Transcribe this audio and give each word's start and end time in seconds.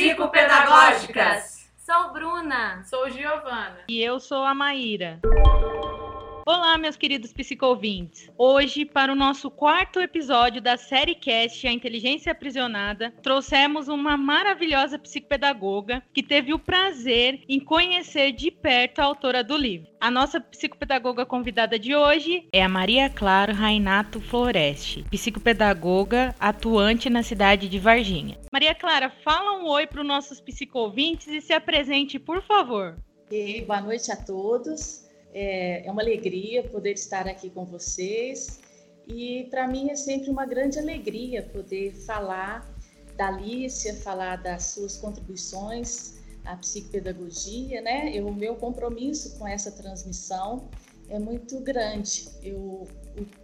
psicopedagógicas. 0.00 1.70
Sou 1.76 2.12
Bruna. 2.12 2.82
Sou 2.84 3.10
Giovana. 3.10 3.84
E 3.88 4.02
eu 4.02 4.18
sou 4.18 4.44
a 4.44 4.54
Maíra. 4.54 5.20
Olá, 6.52 6.76
meus 6.76 6.96
queridos 6.96 7.32
psicovintes. 7.32 8.28
Hoje, 8.36 8.84
para 8.84 9.12
o 9.12 9.14
nosso 9.14 9.48
quarto 9.52 10.00
episódio 10.00 10.60
da 10.60 10.76
série 10.76 11.14
Cast 11.14 11.64
A 11.64 11.72
Inteligência 11.72 12.32
Aprisionada, 12.32 13.14
trouxemos 13.22 13.86
uma 13.86 14.16
maravilhosa 14.16 14.98
psicopedagoga 14.98 16.02
que 16.12 16.24
teve 16.24 16.52
o 16.52 16.58
prazer 16.58 17.44
em 17.48 17.60
conhecer 17.60 18.32
de 18.32 18.50
perto 18.50 18.98
a 18.98 19.04
autora 19.04 19.44
do 19.44 19.56
livro. 19.56 19.92
A 20.00 20.10
nossa 20.10 20.40
psicopedagoga 20.40 21.24
convidada 21.24 21.78
de 21.78 21.94
hoje 21.94 22.48
é 22.52 22.64
a 22.64 22.68
Maria 22.68 23.08
Clara 23.08 23.52
Rainato 23.52 24.20
Floreste, 24.20 25.04
psicopedagoga 25.08 26.34
atuante 26.40 27.08
na 27.08 27.22
cidade 27.22 27.68
de 27.68 27.78
Varginha. 27.78 28.40
Maria 28.52 28.74
Clara, 28.74 29.08
fala 29.22 29.56
um 29.56 29.68
oi 29.68 29.86
para 29.86 30.00
os 30.00 30.06
nossos 30.06 30.40
psicovintes 30.40 31.28
e 31.28 31.40
se 31.40 31.52
apresente, 31.52 32.18
por 32.18 32.42
favor. 32.42 32.96
E 33.30 33.62
boa 33.62 33.80
noite 33.80 34.10
a 34.10 34.16
todos. 34.16 35.08
É, 35.32 35.86
é 35.86 35.90
uma 35.90 36.02
alegria 36.02 36.62
poder 36.62 36.92
estar 36.92 37.26
aqui 37.28 37.50
com 37.50 37.64
vocês 37.64 38.60
e 39.06 39.46
para 39.50 39.66
mim 39.66 39.90
é 39.90 39.96
sempre 39.96 40.30
uma 40.30 40.46
grande 40.46 40.78
alegria 40.78 41.42
poder 41.42 41.92
falar 41.92 42.68
da 43.16 43.28
Alicia, 43.28 43.94
falar 43.94 44.36
das 44.36 44.64
suas 44.64 44.96
contribuições 44.96 46.14
à 46.44 46.56
psicopedagogia, 46.56 47.80
né? 47.80 48.10
Eu, 48.14 48.26
o 48.26 48.34
meu 48.34 48.56
compromisso 48.56 49.38
com 49.38 49.46
essa 49.46 49.70
transmissão 49.70 50.68
é 51.08 51.18
muito 51.18 51.60
grande. 51.60 52.28
Eu, 52.42 52.86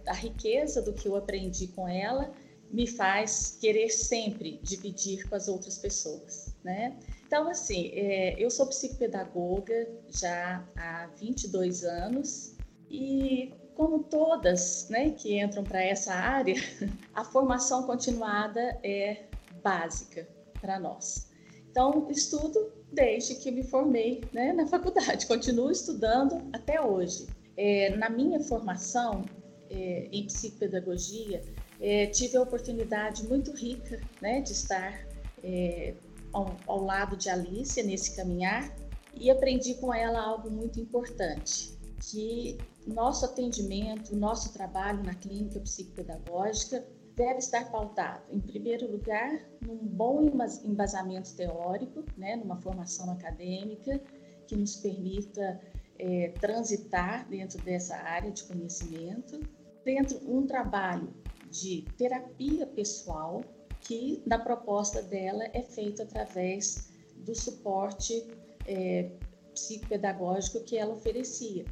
a 0.07 0.13
riqueza 0.13 0.81
do 0.81 0.93
que 0.93 1.07
eu 1.07 1.15
aprendi 1.15 1.67
com 1.67 1.87
ela 1.87 2.33
me 2.71 2.87
faz 2.87 3.57
querer 3.61 3.89
sempre 3.89 4.59
dividir 4.63 5.27
com 5.29 5.35
as 5.35 5.47
outras 5.47 5.77
pessoas, 5.77 6.55
né? 6.63 6.97
Então, 7.27 7.49
assim, 7.49 7.91
é, 7.93 8.41
eu 8.41 8.49
sou 8.49 8.67
psicopedagoga 8.67 9.85
já 10.07 10.65
há 10.77 11.07
22 11.19 11.83
anos 11.83 12.55
e, 12.89 13.53
como 13.75 13.99
todas 14.03 14.87
né, 14.89 15.09
que 15.09 15.37
entram 15.37 15.61
para 15.61 15.83
essa 15.83 16.13
área, 16.13 16.55
a 17.13 17.25
formação 17.25 17.83
continuada 17.83 18.79
é 18.81 19.25
básica 19.61 20.25
para 20.61 20.79
nós. 20.79 21.29
Então, 21.69 22.07
estudo 22.09 22.71
desde 22.93 23.35
que 23.35 23.51
me 23.51 23.61
formei 23.61 24.23
né, 24.31 24.53
na 24.53 24.65
faculdade, 24.65 25.27
continuo 25.27 25.69
estudando 25.69 26.41
até 26.53 26.79
hoje. 26.79 27.27
É, 27.57 27.93
na 27.97 28.09
minha 28.09 28.39
formação 28.39 29.25
é, 29.69 30.07
em 30.13 30.25
psicopedagogia, 30.25 31.43
é, 31.81 32.05
tive 32.05 32.37
a 32.37 32.41
oportunidade 32.41 33.27
muito 33.27 33.51
rica 33.51 33.99
né, 34.21 34.39
de 34.39 34.53
estar 34.53 35.05
é, 35.43 35.93
ao, 36.37 36.55
ao 36.67 36.83
lado 36.83 37.17
de 37.17 37.29
Alicia 37.29 37.83
nesse 37.83 38.15
caminhar 38.15 38.71
e 39.15 39.31
aprendi 39.31 39.73
com 39.75 39.93
ela 39.93 40.21
algo 40.21 40.49
muito 40.49 40.79
importante, 40.79 41.75
que 41.99 42.57
nosso 42.85 43.25
atendimento, 43.25 44.15
nosso 44.15 44.53
trabalho 44.53 45.03
na 45.03 45.15
clínica 45.15 45.59
psicopedagógica 45.59 46.85
deve 47.15 47.39
estar 47.39 47.71
pautado, 47.71 48.23
em 48.31 48.39
primeiro 48.39 48.91
lugar, 48.91 49.43
num 49.65 49.77
bom 49.77 50.29
embasamento 50.63 51.35
teórico, 51.35 52.05
né, 52.15 52.35
numa 52.35 52.57
formação 52.57 53.11
acadêmica 53.11 53.99
que 54.45 54.55
nos 54.55 54.75
permita 54.75 55.59
é, 55.97 56.29
transitar 56.39 57.27
dentro 57.27 57.59
dessa 57.63 57.95
área 57.95 58.31
de 58.31 58.43
conhecimento, 58.43 59.39
dentro 59.83 60.19
um 60.31 60.45
trabalho 60.45 61.11
de 61.49 61.87
terapia 61.97 62.67
pessoal, 62.67 63.41
que 63.87 64.21
na 64.25 64.37
proposta 64.37 65.01
dela 65.01 65.45
é 65.53 65.63
feito 65.63 66.01
através 66.01 66.89
do 67.15 67.33
suporte 67.33 68.27
é, 68.67 69.09
psicopedagógico 69.53 70.59
que 70.65 70.77
ela 70.77 70.93
oferecia 70.93 71.65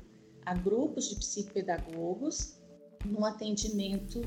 a 0.45 0.53
grupos 0.53 1.09
de 1.09 1.17
psicopedagogos 1.17 2.57
num 3.03 3.25
atendimento 3.25 4.22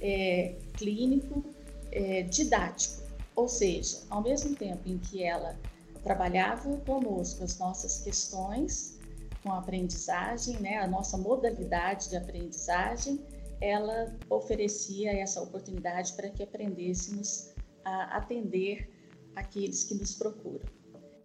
é, 0.00 0.56
clínico 0.72 1.44
é, 1.92 2.22
didático, 2.22 3.02
ou 3.36 3.46
seja, 3.46 4.02
ao 4.08 4.22
mesmo 4.22 4.56
tempo 4.56 4.88
em 4.88 4.98
que 4.98 5.22
ela 5.22 5.58
trabalhava 6.02 6.76
conosco 6.78 7.44
as 7.44 7.58
nossas 7.58 8.00
questões 8.00 8.98
com 9.42 9.52
a 9.52 9.58
aprendizagem, 9.58 10.58
né, 10.60 10.78
a 10.78 10.86
nossa 10.86 11.18
modalidade 11.18 12.08
de 12.08 12.16
aprendizagem, 12.16 13.20
ela 13.64 14.14
oferecia 14.28 15.10
essa 15.12 15.40
oportunidade 15.40 16.12
para 16.12 16.28
que 16.28 16.42
aprendêssemos 16.42 17.54
a 17.82 18.18
atender 18.18 18.90
aqueles 19.34 19.84
que 19.84 19.94
nos 19.94 20.14
procuram. 20.14 20.66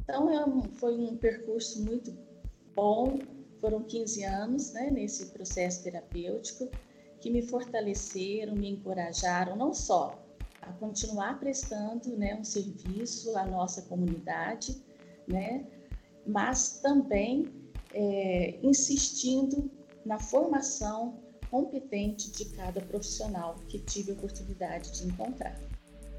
Então, 0.02 0.30
é 0.30 0.70
foi 0.74 0.98
um 0.98 1.18
percurso 1.18 1.84
muito 1.84 2.18
bom, 2.74 3.20
foram 3.60 3.84
15 3.84 4.24
anos 4.24 4.72
né, 4.72 4.90
nesse 4.90 5.28
processo 5.28 5.84
terapêutico 5.84 6.70
que 7.20 7.30
me 7.30 7.42
fortaleceram, 7.42 8.56
me 8.56 8.70
encorajaram 8.70 9.58
não 9.58 9.74
só 9.74 10.18
a 10.62 10.72
continuar 10.74 11.40
prestando 11.40 12.16
né, 12.18 12.36
um 12.36 12.44
serviço 12.44 13.38
à 13.38 13.46
nossa 13.46 13.82
comunidade, 13.82 14.82
né, 15.28 15.68
mas 16.26 16.80
também 16.80 17.48
é, 17.94 18.58
insistindo 18.64 19.70
na 20.06 20.18
formação 20.20 21.20
competente 21.50 22.32
de 22.32 22.46
cada 22.46 22.82
profissional 22.82 23.56
que 23.68 23.80
tive 23.80 24.12
a 24.12 24.14
oportunidade 24.14 24.92
de 24.92 25.08
encontrar. 25.08 25.60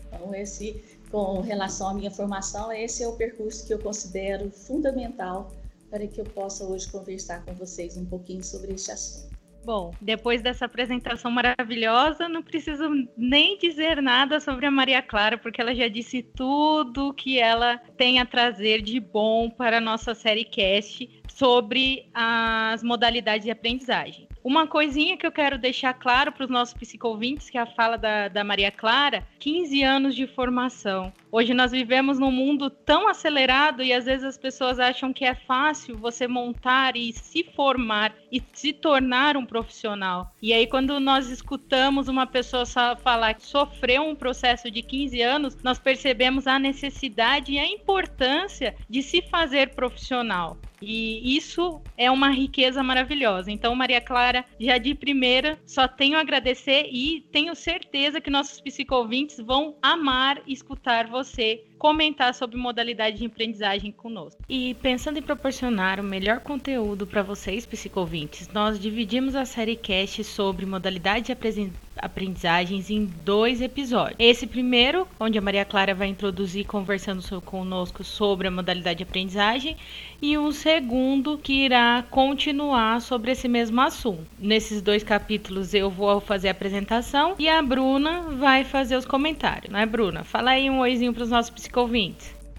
Então, 0.06 0.34
esse, 0.34 0.82
com 1.10 1.40
relação 1.40 1.88
à 1.88 1.94
minha 1.94 2.10
formação, 2.10 2.72
esse 2.72 3.02
é 3.02 3.08
o 3.08 3.12
percurso 3.12 3.66
que 3.66 3.72
eu 3.72 3.78
considero 3.78 4.50
fundamental 4.50 5.52
para 5.88 6.06
que 6.06 6.20
eu 6.20 6.24
possa 6.24 6.64
hoje 6.64 6.90
conversar 6.90 7.44
com 7.44 7.52
vocês 7.54 7.96
um 7.96 8.04
pouquinho 8.04 8.42
sobre 8.42 8.72
este 8.72 8.90
assunto. 8.90 9.30
Bom, 9.64 9.92
depois 10.00 10.40
dessa 10.40 10.64
apresentação 10.64 11.30
maravilhosa, 11.30 12.28
não 12.28 12.42
preciso 12.42 12.88
nem 13.16 13.58
dizer 13.58 14.00
nada 14.00 14.40
sobre 14.40 14.64
a 14.64 14.70
Maria 14.70 15.02
Clara, 15.02 15.36
porque 15.36 15.60
ela 15.60 15.74
já 15.74 15.86
disse 15.86 16.22
tudo 16.22 17.12
que 17.12 17.38
ela 17.38 17.76
tem 17.96 18.20
a 18.20 18.26
trazer 18.26 18.80
de 18.80 18.98
bom 18.98 19.50
para 19.50 19.76
a 19.76 19.80
nossa 19.80 20.14
série 20.14 20.44
cast 20.44 21.22
sobre 21.28 22.08
as 22.14 22.82
modalidades 22.82 23.44
de 23.44 23.50
aprendizagem. 23.50 24.29
Uma 24.42 24.66
coisinha 24.66 25.18
que 25.18 25.26
eu 25.26 25.32
quero 25.32 25.58
deixar 25.58 25.92
claro 25.92 26.32
para 26.32 26.44
os 26.44 26.50
nossos 26.50 26.72
psicovintes, 26.72 27.50
que 27.50 27.58
é 27.58 27.60
a 27.60 27.66
fala 27.66 27.98
da, 27.98 28.28
da 28.28 28.42
Maria 28.42 28.70
Clara, 28.70 29.26
15 29.38 29.82
anos 29.82 30.14
de 30.14 30.26
formação. 30.26 31.12
Hoje 31.32 31.54
nós 31.54 31.70
vivemos 31.70 32.18
num 32.18 32.32
mundo 32.32 32.68
tão 32.68 33.06
acelerado 33.06 33.84
e 33.84 33.92
às 33.92 34.04
vezes 34.04 34.24
as 34.24 34.36
pessoas 34.36 34.80
acham 34.80 35.12
que 35.12 35.24
é 35.24 35.32
fácil 35.34 35.96
você 35.96 36.26
montar 36.26 36.96
e 36.96 37.12
se 37.12 37.44
formar 37.54 38.12
e 38.32 38.42
se 38.52 38.72
tornar 38.72 39.36
um 39.36 39.46
profissional. 39.46 40.32
E 40.42 40.52
aí 40.52 40.66
quando 40.66 40.98
nós 40.98 41.30
escutamos 41.30 42.08
uma 42.08 42.26
pessoa 42.26 42.64
falar 42.96 43.34
que 43.34 43.46
sofreu 43.46 44.02
um 44.02 44.16
processo 44.16 44.68
de 44.70 44.82
15 44.82 45.22
anos, 45.22 45.56
nós 45.62 45.78
percebemos 45.78 46.48
a 46.48 46.58
necessidade 46.58 47.52
e 47.52 47.58
a 47.60 47.66
importância 47.66 48.74
de 48.88 49.00
se 49.00 49.22
fazer 49.22 49.72
profissional. 49.74 50.58
E 50.82 51.36
isso 51.36 51.82
é 51.94 52.10
uma 52.10 52.30
riqueza 52.30 52.82
maravilhosa. 52.82 53.50
Então, 53.50 53.74
Maria 53.74 54.00
Clara, 54.00 54.46
já 54.58 54.78
de 54.78 54.94
primeira, 54.94 55.58
só 55.66 55.86
tenho 55.86 56.16
a 56.16 56.22
agradecer 56.22 56.88
e 56.90 57.20
tenho 57.30 57.54
certeza 57.54 58.18
que 58.18 58.30
nossos 58.30 58.62
psicovintes 58.62 59.38
vão 59.38 59.76
amar 59.82 60.40
escutar 60.46 61.06
você 61.06 61.19
você 61.24 61.64
comentar 61.80 62.34
sobre 62.34 62.58
modalidade 62.58 63.16
de 63.16 63.24
aprendizagem 63.24 63.90
conosco. 63.90 64.42
E 64.46 64.74
pensando 64.82 65.18
em 65.18 65.22
proporcionar 65.22 65.98
o 65.98 66.04
melhor 66.04 66.40
conteúdo 66.40 67.06
para 67.06 67.22
vocês, 67.22 67.64
psicovintes, 67.64 68.48
nós 68.48 68.78
dividimos 68.78 69.34
a 69.34 69.46
série 69.46 69.74
cast 69.74 70.22
sobre 70.22 70.66
modalidade 70.66 71.32
de 71.34 71.72
aprendizagens 71.96 72.90
em 72.90 73.06
dois 73.24 73.62
episódios. 73.62 74.16
Esse 74.18 74.46
primeiro, 74.46 75.08
onde 75.18 75.38
a 75.38 75.40
Maria 75.40 75.64
Clara 75.64 75.94
vai 75.94 76.08
introduzir 76.08 76.66
conversando 76.66 77.40
conosco 77.40 78.04
sobre 78.04 78.48
a 78.48 78.50
modalidade 78.50 78.98
de 78.98 79.04
aprendizagem, 79.04 79.74
e 80.20 80.36
um 80.36 80.52
segundo 80.52 81.38
que 81.38 81.64
irá 81.64 82.04
continuar 82.10 83.00
sobre 83.00 83.30
esse 83.30 83.48
mesmo 83.48 83.80
assunto. 83.80 84.26
Nesses 84.38 84.82
dois 84.82 85.02
capítulos 85.02 85.72
eu 85.72 85.88
vou 85.88 86.20
fazer 86.20 86.48
a 86.48 86.50
apresentação 86.50 87.36
e 87.38 87.48
a 87.48 87.62
Bruna 87.62 88.20
vai 88.38 88.64
fazer 88.64 88.96
os 88.96 89.06
comentários, 89.06 89.72
não 89.72 89.80
é, 89.80 89.86
Bruna? 89.86 90.24
Fala 90.24 90.50
aí 90.50 90.68
um 90.68 90.80
oizinho 90.80 91.14
para 91.14 91.22
os 91.22 91.30
nossos 91.30 91.48
psicovintes. 91.48 91.69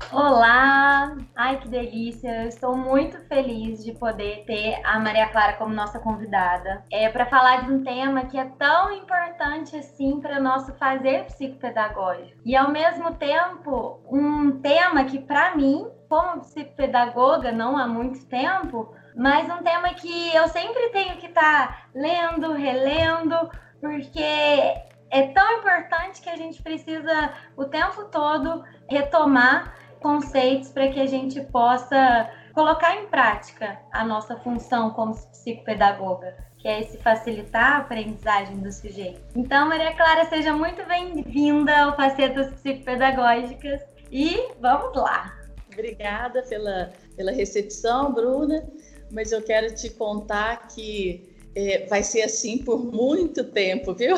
Olá! 0.10 1.18
Ai, 1.36 1.58
que 1.60 1.68
delícia! 1.68 2.44
Eu 2.44 2.48
estou 2.48 2.78
muito 2.78 3.18
feliz 3.28 3.84
de 3.84 3.92
poder 3.92 4.46
ter 4.46 4.80
a 4.86 4.98
Maria 5.00 5.28
Clara 5.28 5.54
como 5.54 5.74
nossa 5.74 6.00
convidada. 6.00 6.86
É 6.90 7.10
para 7.10 7.26
falar 7.26 7.66
de 7.66 7.74
um 7.74 7.84
tema 7.84 8.26
que 8.26 8.38
é 8.38 8.46
tão 8.58 8.94
importante 8.94 9.76
assim 9.76 10.22
para 10.22 10.40
o 10.40 10.42
nosso 10.42 10.74
fazer 10.76 11.26
psicopedagógico. 11.26 12.40
E 12.46 12.56
ao 12.56 12.72
mesmo 12.72 13.14
tempo, 13.16 14.00
um 14.10 14.60
tema 14.62 15.04
que 15.04 15.20
para 15.20 15.56
mim, 15.58 15.86
como 16.08 16.40
psicopedagoga, 16.40 17.52
não 17.52 17.78
há 17.78 17.88
muito 17.88 18.26
tempo, 18.28 18.94
mas 19.14 19.50
um 19.50 19.62
tema 19.62 19.94
que 19.94 20.34
eu 20.34 20.48
sempre 20.48 20.90
tenho 20.90 21.18
que 21.18 21.28
estar 21.28 21.68
tá 21.68 21.86
lendo, 21.94 22.54
relendo, 22.54 23.36
porque 23.82 24.91
é 25.12 25.28
tão 25.28 25.60
importante 25.60 26.22
que 26.22 26.30
a 26.30 26.38
gente 26.38 26.62
precisa 26.64 27.34
o 27.56 27.66
tempo 27.66 28.06
todo 28.06 28.64
retomar 28.90 29.76
conceitos 30.00 30.70
para 30.70 30.88
que 30.88 31.00
a 31.00 31.06
gente 31.06 31.40
possa 31.42 32.30
colocar 32.54 32.96
em 32.96 33.06
prática 33.08 33.78
a 33.92 34.04
nossa 34.04 34.36
função 34.38 34.90
como 34.92 35.14
psicopedagoga, 35.14 36.36
que 36.58 36.68
é 36.68 36.80
esse 36.80 36.98
facilitar 36.98 37.74
a 37.74 37.78
aprendizagem 37.80 38.58
do 38.58 38.72
sujeito. 38.72 39.22
Então, 39.36 39.68
Maria 39.68 39.94
Clara, 39.96 40.26
seja 40.26 40.54
muito 40.54 40.84
bem-vinda 40.88 41.78
ao 41.84 41.96
Facetas 41.96 42.52
Psicopedagógicas 42.54 43.82
e 44.12 44.54
vamos 44.60 44.96
lá! 44.96 45.38
Obrigada 45.72 46.42
pela, 46.44 46.92
pela 47.16 47.32
recepção, 47.32 48.12
Bruna, 48.12 48.68
mas 49.12 49.32
eu 49.32 49.42
quero 49.42 49.74
te 49.74 49.90
contar 49.90 50.68
que 50.68 51.31
é, 51.56 51.86
vai 51.88 52.04
ser 52.04 52.22
assim 52.22 52.58
por 52.60 52.84
muito 52.84 53.44
tempo, 53.44 53.94
viu? 53.94 54.16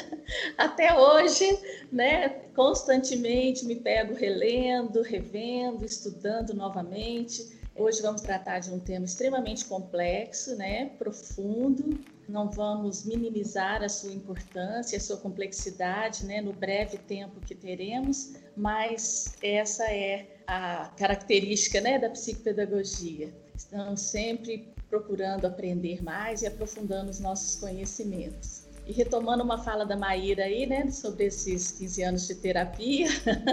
Até 0.58 0.98
hoje, 0.98 1.58
né? 1.92 2.28
Constantemente 2.54 3.64
me 3.64 3.76
pego 3.76 4.14
relendo, 4.14 5.02
revendo, 5.02 5.84
estudando 5.84 6.54
novamente. 6.54 7.62
Hoje 7.76 8.00
vamos 8.02 8.20
tratar 8.20 8.60
de 8.60 8.70
um 8.70 8.78
tema 8.78 9.04
extremamente 9.04 9.64
complexo, 9.64 10.56
né? 10.56 10.90
Profundo. 10.98 11.98
Não 12.28 12.48
vamos 12.48 13.04
minimizar 13.04 13.82
a 13.82 13.88
sua 13.88 14.12
importância, 14.12 14.96
a 14.96 15.00
sua 15.00 15.16
complexidade, 15.16 16.24
né? 16.24 16.40
No 16.40 16.52
breve 16.52 16.96
tempo 16.98 17.40
que 17.40 17.54
teremos, 17.54 18.34
mas 18.56 19.36
essa 19.42 19.84
é 19.92 20.26
a 20.46 20.90
característica, 20.96 21.80
né? 21.80 21.98
Da 21.98 22.10
psicopedagogia. 22.10 23.32
Estamos 23.54 24.00
sempre 24.00 24.73
procurando 24.94 25.44
aprender 25.44 26.04
mais 26.04 26.42
e 26.42 26.46
aprofundando 26.46 27.10
os 27.10 27.18
nossos 27.18 27.56
conhecimentos. 27.56 28.62
E 28.86 28.92
retomando 28.92 29.42
uma 29.42 29.58
fala 29.58 29.84
da 29.84 29.96
Maíra 29.96 30.44
aí, 30.44 30.66
né, 30.66 30.88
sobre 30.90 31.24
esses 31.24 31.72
15 31.72 32.02
anos 32.02 32.26
de 32.28 32.34
terapia, 32.36 33.08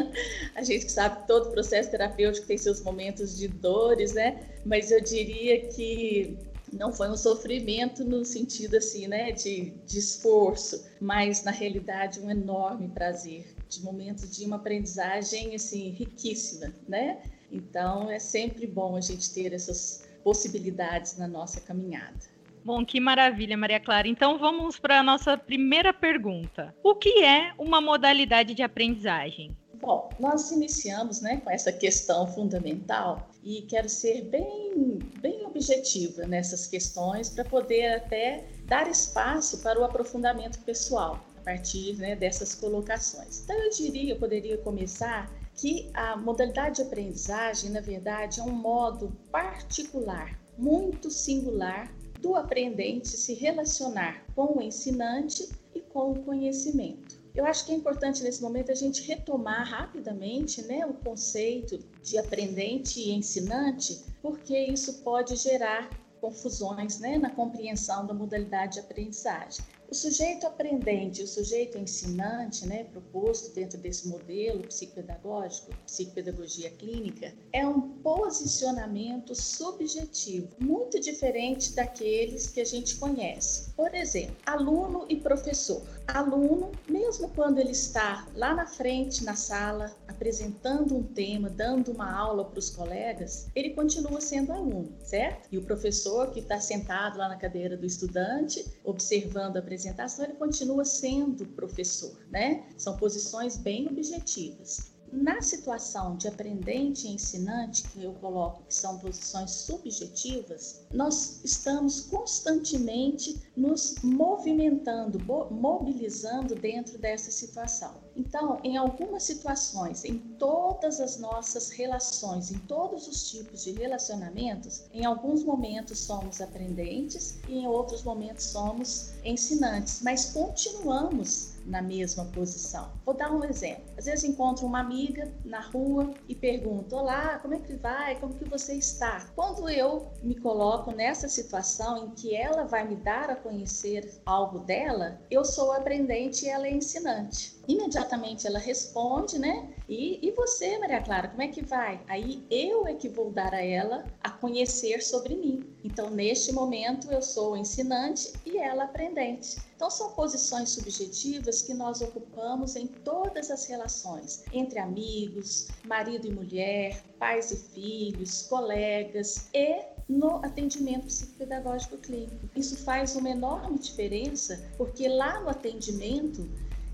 a 0.54 0.62
gente 0.62 0.92
sabe 0.92 1.22
que 1.22 1.28
todo 1.28 1.50
processo 1.50 1.90
terapêutico 1.90 2.46
tem 2.46 2.60
seus 2.60 2.82
momentos 2.82 3.36
de 3.36 3.48
dores, 3.48 4.14
né, 4.14 4.46
mas 4.64 4.92
eu 4.92 5.02
diria 5.02 5.68
que 5.70 6.38
não 6.72 6.94
foi 6.94 7.10
um 7.10 7.18
sofrimento 7.18 8.06
no 8.06 8.24
sentido 8.24 8.78
assim, 8.78 9.08
né, 9.08 9.32
de, 9.32 9.72
de 9.88 9.98
esforço, 9.98 10.86
mas 11.00 11.44
na 11.44 11.52
realidade 11.52 12.20
um 12.20 12.30
enorme 12.30 12.88
prazer, 12.90 13.48
de 13.68 13.82
momentos 13.82 14.30
de 14.30 14.46
uma 14.46 14.58
aprendizagem 14.58 15.56
assim 15.56 15.90
riquíssima, 15.90 16.72
né? 16.88 17.22
Então 17.52 18.10
é 18.10 18.20
sempre 18.20 18.68
bom 18.68 18.96
a 18.96 19.02
gente 19.02 19.34
ter 19.34 19.54
essas 19.54 20.10
possibilidades 20.24 21.18
na 21.18 21.28
nossa 21.28 21.60
caminhada. 21.62 22.20
Bom, 22.64 22.86
que 22.86 23.00
maravilha, 23.00 23.58
Maria 23.58 23.80
Clara. 23.80 24.08
Então 24.08 24.38
vamos 24.38 24.78
para 24.78 25.00
a 25.00 25.04
nossa 25.04 25.38
primeira 25.38 25.92
pergunta. 25.92 26.76
O 26.84 26.96
que 26.96 27.24
é 27.24 27.54
uma 27.58 27.82
modalidade 27.82 28.54
de 28.54 28.62
aprendizagem? 28.62 29.56
Bom, 29.82 30.10
nós 30.20 30.52
iniciamos 30.52 31.22
né, 31.22 31.38
com 31.38 31.50
essa 31.50 31.72
questão 31.72 32.28
fundamental 32.28 33.28
e 33.44 33.64
quero 33.64 33.90
ser 33.90 34.26
bem, 34.26 35.00
bem 35.20 35.44
objetiva 35.44 36.28
nessas 36.28 36.68
questões 36.68 37.32
para 37.32 37.44
poder 37.44 37.96
até 37.96 38.46
dar 38.66 38.88
espaço 38.88 39.60
para 39.64 39.80
o 39.80 39.84
aprofundamento 39.84 40.60
pessoal 40.60 41.20
a 41.40 41.42
partir 41.44 41.96
né, 41.96 42.16
dessas 42.16 42.54
colocações. 42.54 43.42
Então, 43.44 43.56
eu 43.58 43.72
diria, 43.72 44.14
eu 44.14 44.20
poderia 44.20 44.56
começar 44.60 45.32
que 45.56 45.90
a 45.94 46.16
modalidade 46.16 46.78
de 46.78 46.82
aprendizagem, 46.82 47.70
na 47.70 47.82
verdade, 47.82 48.40
é 48.40 48.44
um 48.44 48.52
modo 48.52 49.12
particular, 49.32 50.40
muito 50.58 51.10
singular 51.10 51.94
do 52.20 52.36
aprendente 52.36 53.10
se 53.10 53.34
relacionar 53.34 54.26
com 54.36 54.58
o 54.58 54.62
ensinante 54.62 55.50
e 55.74 55.82
com 55.82 56.12
o 56.12 56.24
conhecimento. 56.24 57.20
Eu 57.34 57.46
acho 57.46 57.66
que 57.66 57.72
é 57.72 57.76
importante 57.76 58.24
nesse 58.24 58.42
momento 58.42 58.72
a 58.72 58.76
gente 58.76 59.02
retomar 59.04 59.66
rapidamente 59.66 60.62
né, 60.64 60.86
o 60.86 60.94
conceito 60.94 61.80
de 62.04 62.18
aprendente 62.18 63.00
e 63.00 63.12
ensinante, 63.12 64.04
porque 64.22 64.58
isso 64.58 65.02
pode 65.02 65.36
gerar 65.38 65.90
confusões 66.20 67.00
né, 67.00 67.18
na 67.18 67.30
compreensão 67.30 68.06
da 68.06 68.14
modalidade 68.14 68.74
de 68.74 68.80
aprendizagem. 68.82 69.66
O 69.92 69.94
sujeito 69.94 70.48
aprendente, 70.48 71.22
o 71.22 71.28
sujeito 71.28 71.78
ensinante, 71.78 72.66
né, 72.66 72.86
proposto 72.86 73.54
dentro 73.54 73.78
desse 73.78 74.08
modelo 74.08 74.66
psicopedagógico, 74.66 75.76
psicopedagogia 75.86 76.70
clínica, 76.70 77.34
é 77.52 77.68
um 77.68 77.90
posicionamento 77.98 79.36
subjetivo, 79.36 80.48
muito 80.62 80.98
diferente 80.98 81.74
daqueles 81.74 82.48
que 82.48 82.62
a 82.62 82.66
gente 82.66 82.96
conhece. 82.96 83.70
Por 83.72 83.94
exemplo, 83.94 84.38
aluno 84.46 85.06
e 85.10 85.18
professor. 85.18 85.82
Aluno, 86.08 86.72
mesmo 86.88 87.28
quando 87.28 87.60
ele 87.60 87.72
está 87.72 88.26
lá 88.34 88.56
na 88.56 88.66
frente, 88.66 89.26
na 89.26 89.36
sala, 89.36 89.94
apresentando 90.08 90.96
um 90.96 91.04
tema, 91.04 91.50
dando 91.50 91.92
uma 91.92 92.10
aula 92.18 92.46
para 92.46 92.60
os 92.60 92.70
colegas, 92.70 93.48
ele 93.54 93.72
continua 93.72 94.22
sendo 94.22 94.54
aluno, 94.54 94.94
certo? 95.04 95.50
E 95.52 95.58
o 95.58 95.64
professor 95.64 96.32
que 96.32 96.40
está 96.40 96.62
sentado 96.62 97.18
lá 97.18 97.28
na 97.28 97.36
cadeira 97.36 97.76
do 97.76 97.86
estudante, 97.86 98.66
observando 98.86 99.58
a 99.58 99.60
apresentação, 99.60 99.81
ele 99.86 100.34
continua 100.34 100.86
sendo 100.86 101.46
professor, 101.48 102.18
né? 102.30 102.68
São 102.78 102.98
posições 102.98 103.58
bem 103.58 103.88
objetivas. 103.88 104.92
Na 105.12 105.42
situação 105.42 106.16
de 106.16 106.30
aprendente 106.30 107.06
e 107.06 107.12
ensinante, 107.12 107.84
que 107.90 108.02
eu 108.02 108.14
coloco 108.14 108.64
que 108.64 108.74
são 108.74 108.98
posições 108.98 109.52
subjetivas, 109.52 110.88
nós 110.94 111.44
estamos 111.44 112.00
constantemente 112.02 113.42
nos 113.56 113.96
movimentando, 114.02 115.20
mobilizando 115.52 116.56
dentro 116.56 116.98
dessa 116.98 117.30
situação. 117.30 118.01
Então, 118.16 118.60
em 118.64 118.78
algumas 118.78 119.24
situações, 119.24 120.04
em 120.04 120.18
todas 120.38 121.00
as 121.00 121.18
nossas 121.18 121.70
relações, 121.70 122.52
em 122.52 122.60
todos 122.60 123.08
os 123.08 123.30
tipos 123.30 123.64
de 123.64 123.72
relacionamentos, 123.72 124.84
em 124.94 125.06
alguns 125.06 125.44
momentos 125.44 126.00
somos 126.00 126.42
aprendentes 126.42 127.40
e 127.48 127.60
em 127.60 127.68
outros 127.68 128.04
momentos 128.04 128.46
somos 128.46 129.14
ensinantes, 129.24 130.02
mas 130.02 130.26
continuamos 130.26 131.52
na 131.66 131.82
mesma 131.82 132.26
posição. 132.26 132.92
Vou 133.06 133.14
dar 133.14 133.32
um 133.32 133.44
exemplo. 133.44 133.84
Às 133.98 134.06
vezes 134.06 134.24
encontro 134.24 134.66
uma 134.66 134.80
amiga 134.80 135.32
na 135.46 135.60
rua 135.60 136.14
e 136.28 136.36
pergunto: 136.36 136.96
"Olá, 136.96 137.38
como 137.40 137.54
é 137.54 137.60
que 137.60 137.76
vai? 137.76 138.20
Como 138.20 138.34
que 138.34 138.46
você 138.46 138.74
está?". 138.74 139.28
Quando 139.36 139.70
eu 139.70 140.08
me 140.22 140.36
coloco 140.36 140.92
nessa 140.92 141.28
situação 141.28 142.06
em 142.06 142.10
que 142.12 142.36
ela 142.36 142.64
vai 142.64 142.88
me 142.88 142.96
dar 142.96 143.30
a 143.30 143.36
conhecer 143.36 144.20
algo 144.26 144.60
dela, 144.60 145.20
eu 145.30 145.46
sou 145.46 145.72
aprendente 145.72 146.46
e 146.46 146.50
ela 146.50 146.68
é 146.68 146.72
ensinante. 146.72 147.56
Imediatamente 147.72 148.46
ela 148.46 148.60
responde, 148.60 149.40
né? 149.40 149.74
E, 149.88 150.20
e 150.22 150.32
você, 150.32 150.78
Maria 150.78 151.02
Clara, 151.02 151.30
como 151.30 151.42
é 151.42 151.48
que 151.48 151.64
vai? 151.64 152.02
Aí 152.06 152.46
eu 152.52 152.86
é 152.86 152.94
que 152.94 153.08
vou 153.08 153.32
dar 153.32 153.54
a 153.54 153.64
ela 153.64 154.12
a 154.22 154.30
conhecer 154.30 155.02
sobre 155.02 155.36
mim. 155.36 155.66
Então, 155.82 156.10
neste 156.10 156.52
momento, 156.52 157.10
eu 157.10 157.22
sou 157.22 157.56
ensinante 157.56 158.34
e 158.46 158.58
ela 158.58 158.84
aprendente. 158.84 159.62
Então, 159.74 159.90
são 159.90 160.12
posições 160.12 160.72
subjetivas 160.72 161.62
que 161.62 161.74
nós 161.74 162.02
ocupamos 162.02 162.76
em 162.76 162.88
todas 162.88 163.50
as 163.50 163.66
relações, 163.66 164.44
entre 164.52 164.78
amigos, 164.78 165.70
marido 165.86 166.28
e 166.28 166.32
mulher, 166.32 167.02
pais 167.18 167.52
e 167.52 167.56
filhos, 167.56 168.44
colegas 168.44 169.48
e 169.54 169.82
no 170.10 170.36
atendimento 170.38 171.06
psicopedagógico 171.06 171.98
clínico. 171.98 172.50
Isso 172.54 172.76
faz 172.84 173.16
uma 173.16 173.30
enorme 173.30 173.80
diferença, 173.80 174.62
porque 174.78 175.08
lá 175.08 175.40
no 175.40 175.50
atendimento 175.50 176.50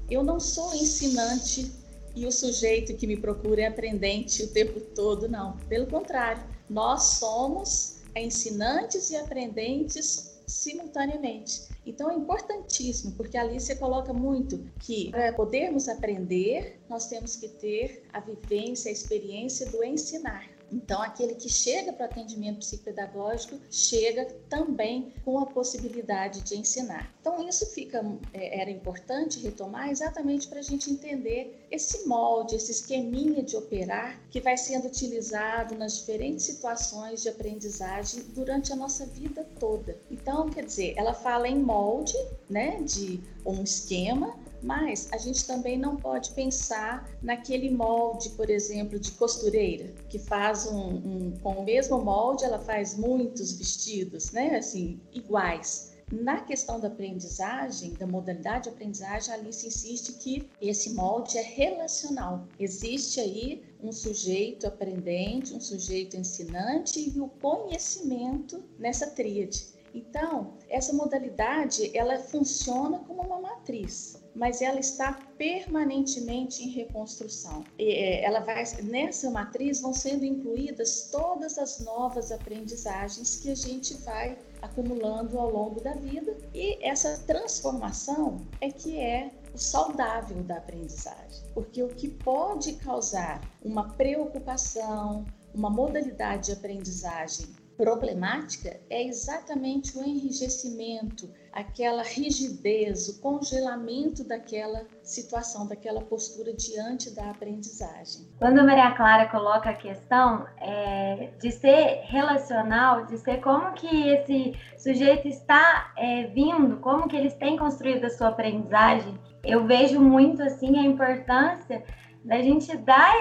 eu 0.09 0.23
não 0.23 0.39
sou 0.39 0.73
ensinante 0.73 1.71
e 2.15 2.25
o 2.25 2.31
sujeito 2.31 2.95
que 2.95 3.05
me 3.05 3.17
procura 3.17 3.61
é 3.61 3.67
aprendente 3.67 4.43
o 4.43 4.47
tempo 4.47 4.79
todo, 4.79 5.29
não. 5.29 5.57
Pelo 5.69 5.85
contrário, 5.85 6.43
nós 6.69 7.03
somos 7.19 7.97
ensinantes 8.15 9.11
e 9.11 9.15
aprendentes 9.15 10.37
simultaneamente. 10.47 11.67
Então 11.85 12.09
é 12.09 12.15
importantíssimo, 12.15 13.13
porque 13.13 13.37
ali 13.37 13.59
você 13.59 13.75
coloca 13.75 14.13
muito 14.13 14.59
que 14.79 15.11
para 15.11 15.33
podermos 15.33 15.87
aprender, 15.87 16.79
nós 16.89 17.07
temos 17.07 17.35
que 17.35 17.49
ter 17.49 18.03
a 18.11 18.19
vivência, 18.19 18.89
a 18.89 18.93
experiência 18.93 19.65
do 19.67 19.83
ensinar. 19.83 20.56
Então, 20.71 21.01
aquele 21.01 21.35
que 21.35 21.49
chega 21.49 21.93
para 21.93 22.05
atendimento 22.05 22.59
psicopedagógico 22.59 23.59
chega 23.71 24.25
também 24.49 25.13
com 25.23 25.39
a 25.39 25.45
possibilidade 25.45 26.41
de 26.41 26.57
ensinar. 26.57 27.13
Então, 27.21 27.47
isso 27.47 27.65
fica 27.67 28.03
é, 28.33 28.61
era 28.61 28.69
importante 28.69 29.39
retomar 29.39 29.89
exatamente 29.89 30.47
para 30.47 30.59
a 30.59 30.63
gente 30.63 30.91
entender 30.91 31.67
esse 31.69 32.07
molde, 32.07 32.55
esse 32.55 32.71
esqueminha 32.71 33.43
de 33.43 33.55
operar 33.55 34.19
que 34.29 34.39
vai 34.39 34.57
sendo 34.57 34.87
utilizado 34.87 35.75
nas 35.75 35.97
diferentes 35.97 36.45
situações 36.45 37.21
de 37.21 37.29
aprendizagem 37.29 38.23
durante 38.29 38.71
a 38.71 38.75
nossa 38.75 39.05
vida 39.05 39.47
toda. 39.59 39.97
Então, 40.09 40.49
quer 40.49 40.65
dizer, 40.65 40.93
ela 40.97 41.13
fala 41.13 41.47
em 41.47 41.59
molde, 41.59 42.17
né, 42.49 42.81
de 42.81 43.19
um 43.45 43.63
esquema, 43.63 44.37
mas 44.61 45.07
a 45.11 45.17
gente 45.17 45.45
também 45.45 45.77
não 45.77 45.95
pode 45.95 46.31
pensar 46.31 47.09
naquele 47.21 47.69
molde, 47.69 48.29
por 48.31 48.49
exemplo, 48.49 48.99
de 48.99 49.11
costureira, 49.11 49.93
que 50.09 50.19
faz 50.19 50.65
um, 50.67 50.87
um, 50.95 51.33
com 51.41 51.53
o 51.53 51.63
mesmo 51.63 51.99
molde, 51.99 52.43
ela 52.43 52.59
faz 52.59 52.97
muitos 52.97 53.53
vestidos, 53.53 54.31
né? 54.31 54.57
Assim, 54.57 54.99
iguais. 55.13 55.95
na 56.11 56.39
questão 56.41 56.79
da 56.79 56.87
aprendizagem, 56.87 57.93
da 57.93 58.07
modalidade 58.07 58.63
de 58.63 58.69
aprendizagem, 58.69 59.33
a 59.33 59.37
Alice 59.37 59.67
insiste 59.67 60.13
que 60.13 60.49
esse 60.61 60.93
molde 60.93 61.37
é 61.37 61.41
relacional. 61.41 62.47
Existe 62.57 63.19
aí 63.19 63.63
um 63.81 63.91
sujeito 63.91 64.65
aprendente, 64.65 65.53
um 65.53 65.59
sujeito 65.59 66.15
ensinante 66.15 67.11
e 67.13 67.19
o 67.19 67.27
conhecimento 67.27 68.63
nessa 68.79 69.07
tríade. 69.07 69.77
Então, 69.93 70.53
essa 70.69 70.93
modalidade, 70.93 71.91
ela 71.97 72.19
funciona 72.19 72.99
como 72.99 73.21
uma 73.21 73.39
matriz, 73.39 74.16
mas 74.37 74.61
ela 74.61 74.79
está 74.79 75.13
permanentemente 75.37 76.63
em 76.63 76.69
reconstrução. 76.69 77.63
É, 77.77 78.23
ela 78.23 78.39
vai 78.39 78.63
nessa 78.83 79.29
matriz 79.31 79.81
vão 79.81 79.93
sendo 79.93 80.23
incluídas 80.23 81.09
todas 81.11 81.57
as 81.57 81.79
novas 81.79 82.31
aprendizagens 82.31 83.37
que 83.37 83.51
a 83.51 83.55
gente 83.55 83.95
vai 83.95 84.37
acumulando 84.61 85.39
ao 85.39 85.49
longo 85.49 85.81
da 85.81 85.93
vida 85.93 86.37
e 86.53 86.77
essa 86.85 87.17
transformação 87.25 88.37
é 88.61 88.69
que 88.69 88.99
é 88.99 89.31
o 89.53 89.57
saudável 89.57 90.43
da 90.43 90.57
aprendizagem, 90.57 91.43
porque 91.53 91.81
o 91.81 91.87
que 91.87 92.07
pode 92.07 92.73
causar 92.73 93.41
uma 93.63 93.89
preocupação, 93.93 95.25
uma 95.53 95.69
modalidade 95.69 96.47
de 96.47 96.51
aprendizagem 96.53 97.47
problemática 97.77 98.79
é 98.89 99.03
exatamente 99.03 99.97
o 99.97 100.03
enrijecimento, 100.03 101.29
aquela 101.57 102.03
rigidez, 102.03 103.09
o 103.09 103.19
congelamento 103.19 104.23
daquela 104.23 104.85
situação, 105.01 105.67
daquela 105.67 106.01
postura 106.01 106.53
diante 106.53 107.09
da 107.15 107.31
aprendizagem. 107.31 108.27
Quando 108.37 108.59
a 108.59 108.63
Maria 108.63 108.91
Clara 108.91 109.27
coloca 109.27 109.71
a 109.71 109.73
questão 109.73 110.45
é, 110.61 111.31
de 111.41 111.51
ser 111.51 112.01
relacional, 112.03 113.07
de 113.07 113.17
ser 113.17 113.41
como 113.41 113.73
que 113.73 114.07
esse 114.07 114.53
sujeito 114.77 115.27
está 115.27 115.91
é, 115.97 116.27
vindo, 116.27 116.77
como 116.77 117.07
que 117.07 117.15
eles 117.15 117.33
têm 117.33 117.57
construído 117.57 118.05
a 118.05 118.09
sua 118.11 118.27
aprendizagem, 118.27 119.19
eu 119.43 119.65
vejo 119.65 119.99
muito 119.99 120.43
assim 120.43 120.77
a 120.77 120.83
importância 120.83 121.83
da 122.23 122.39
gente 122.41 122.75
dar 122.77 123.13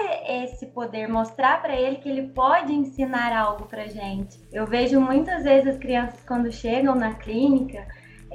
esse 0.43 0.65
poder, 0.67 1.07
mostrar 1.07 1.61
para 1.61 1.75
ele 1.75 1.95
que 1.95 2.09
ele 2.09 2.27
pode 2.27 2.73
ensinar 2.73 3.31
algo 3.35 3.65
para 3.65 3.87
gente. 3.87 4.37
Eu 4.51 4.67
vejo 4.67 4.99
muitas 4.99 5.43
vezes 5.43 5.75
as 5.75 5.77
crianças 5.77 6.19
quando 6.27 6.51
chegam 6.51 6.93
na 6.93 7.15
clínica, 7.15 7.87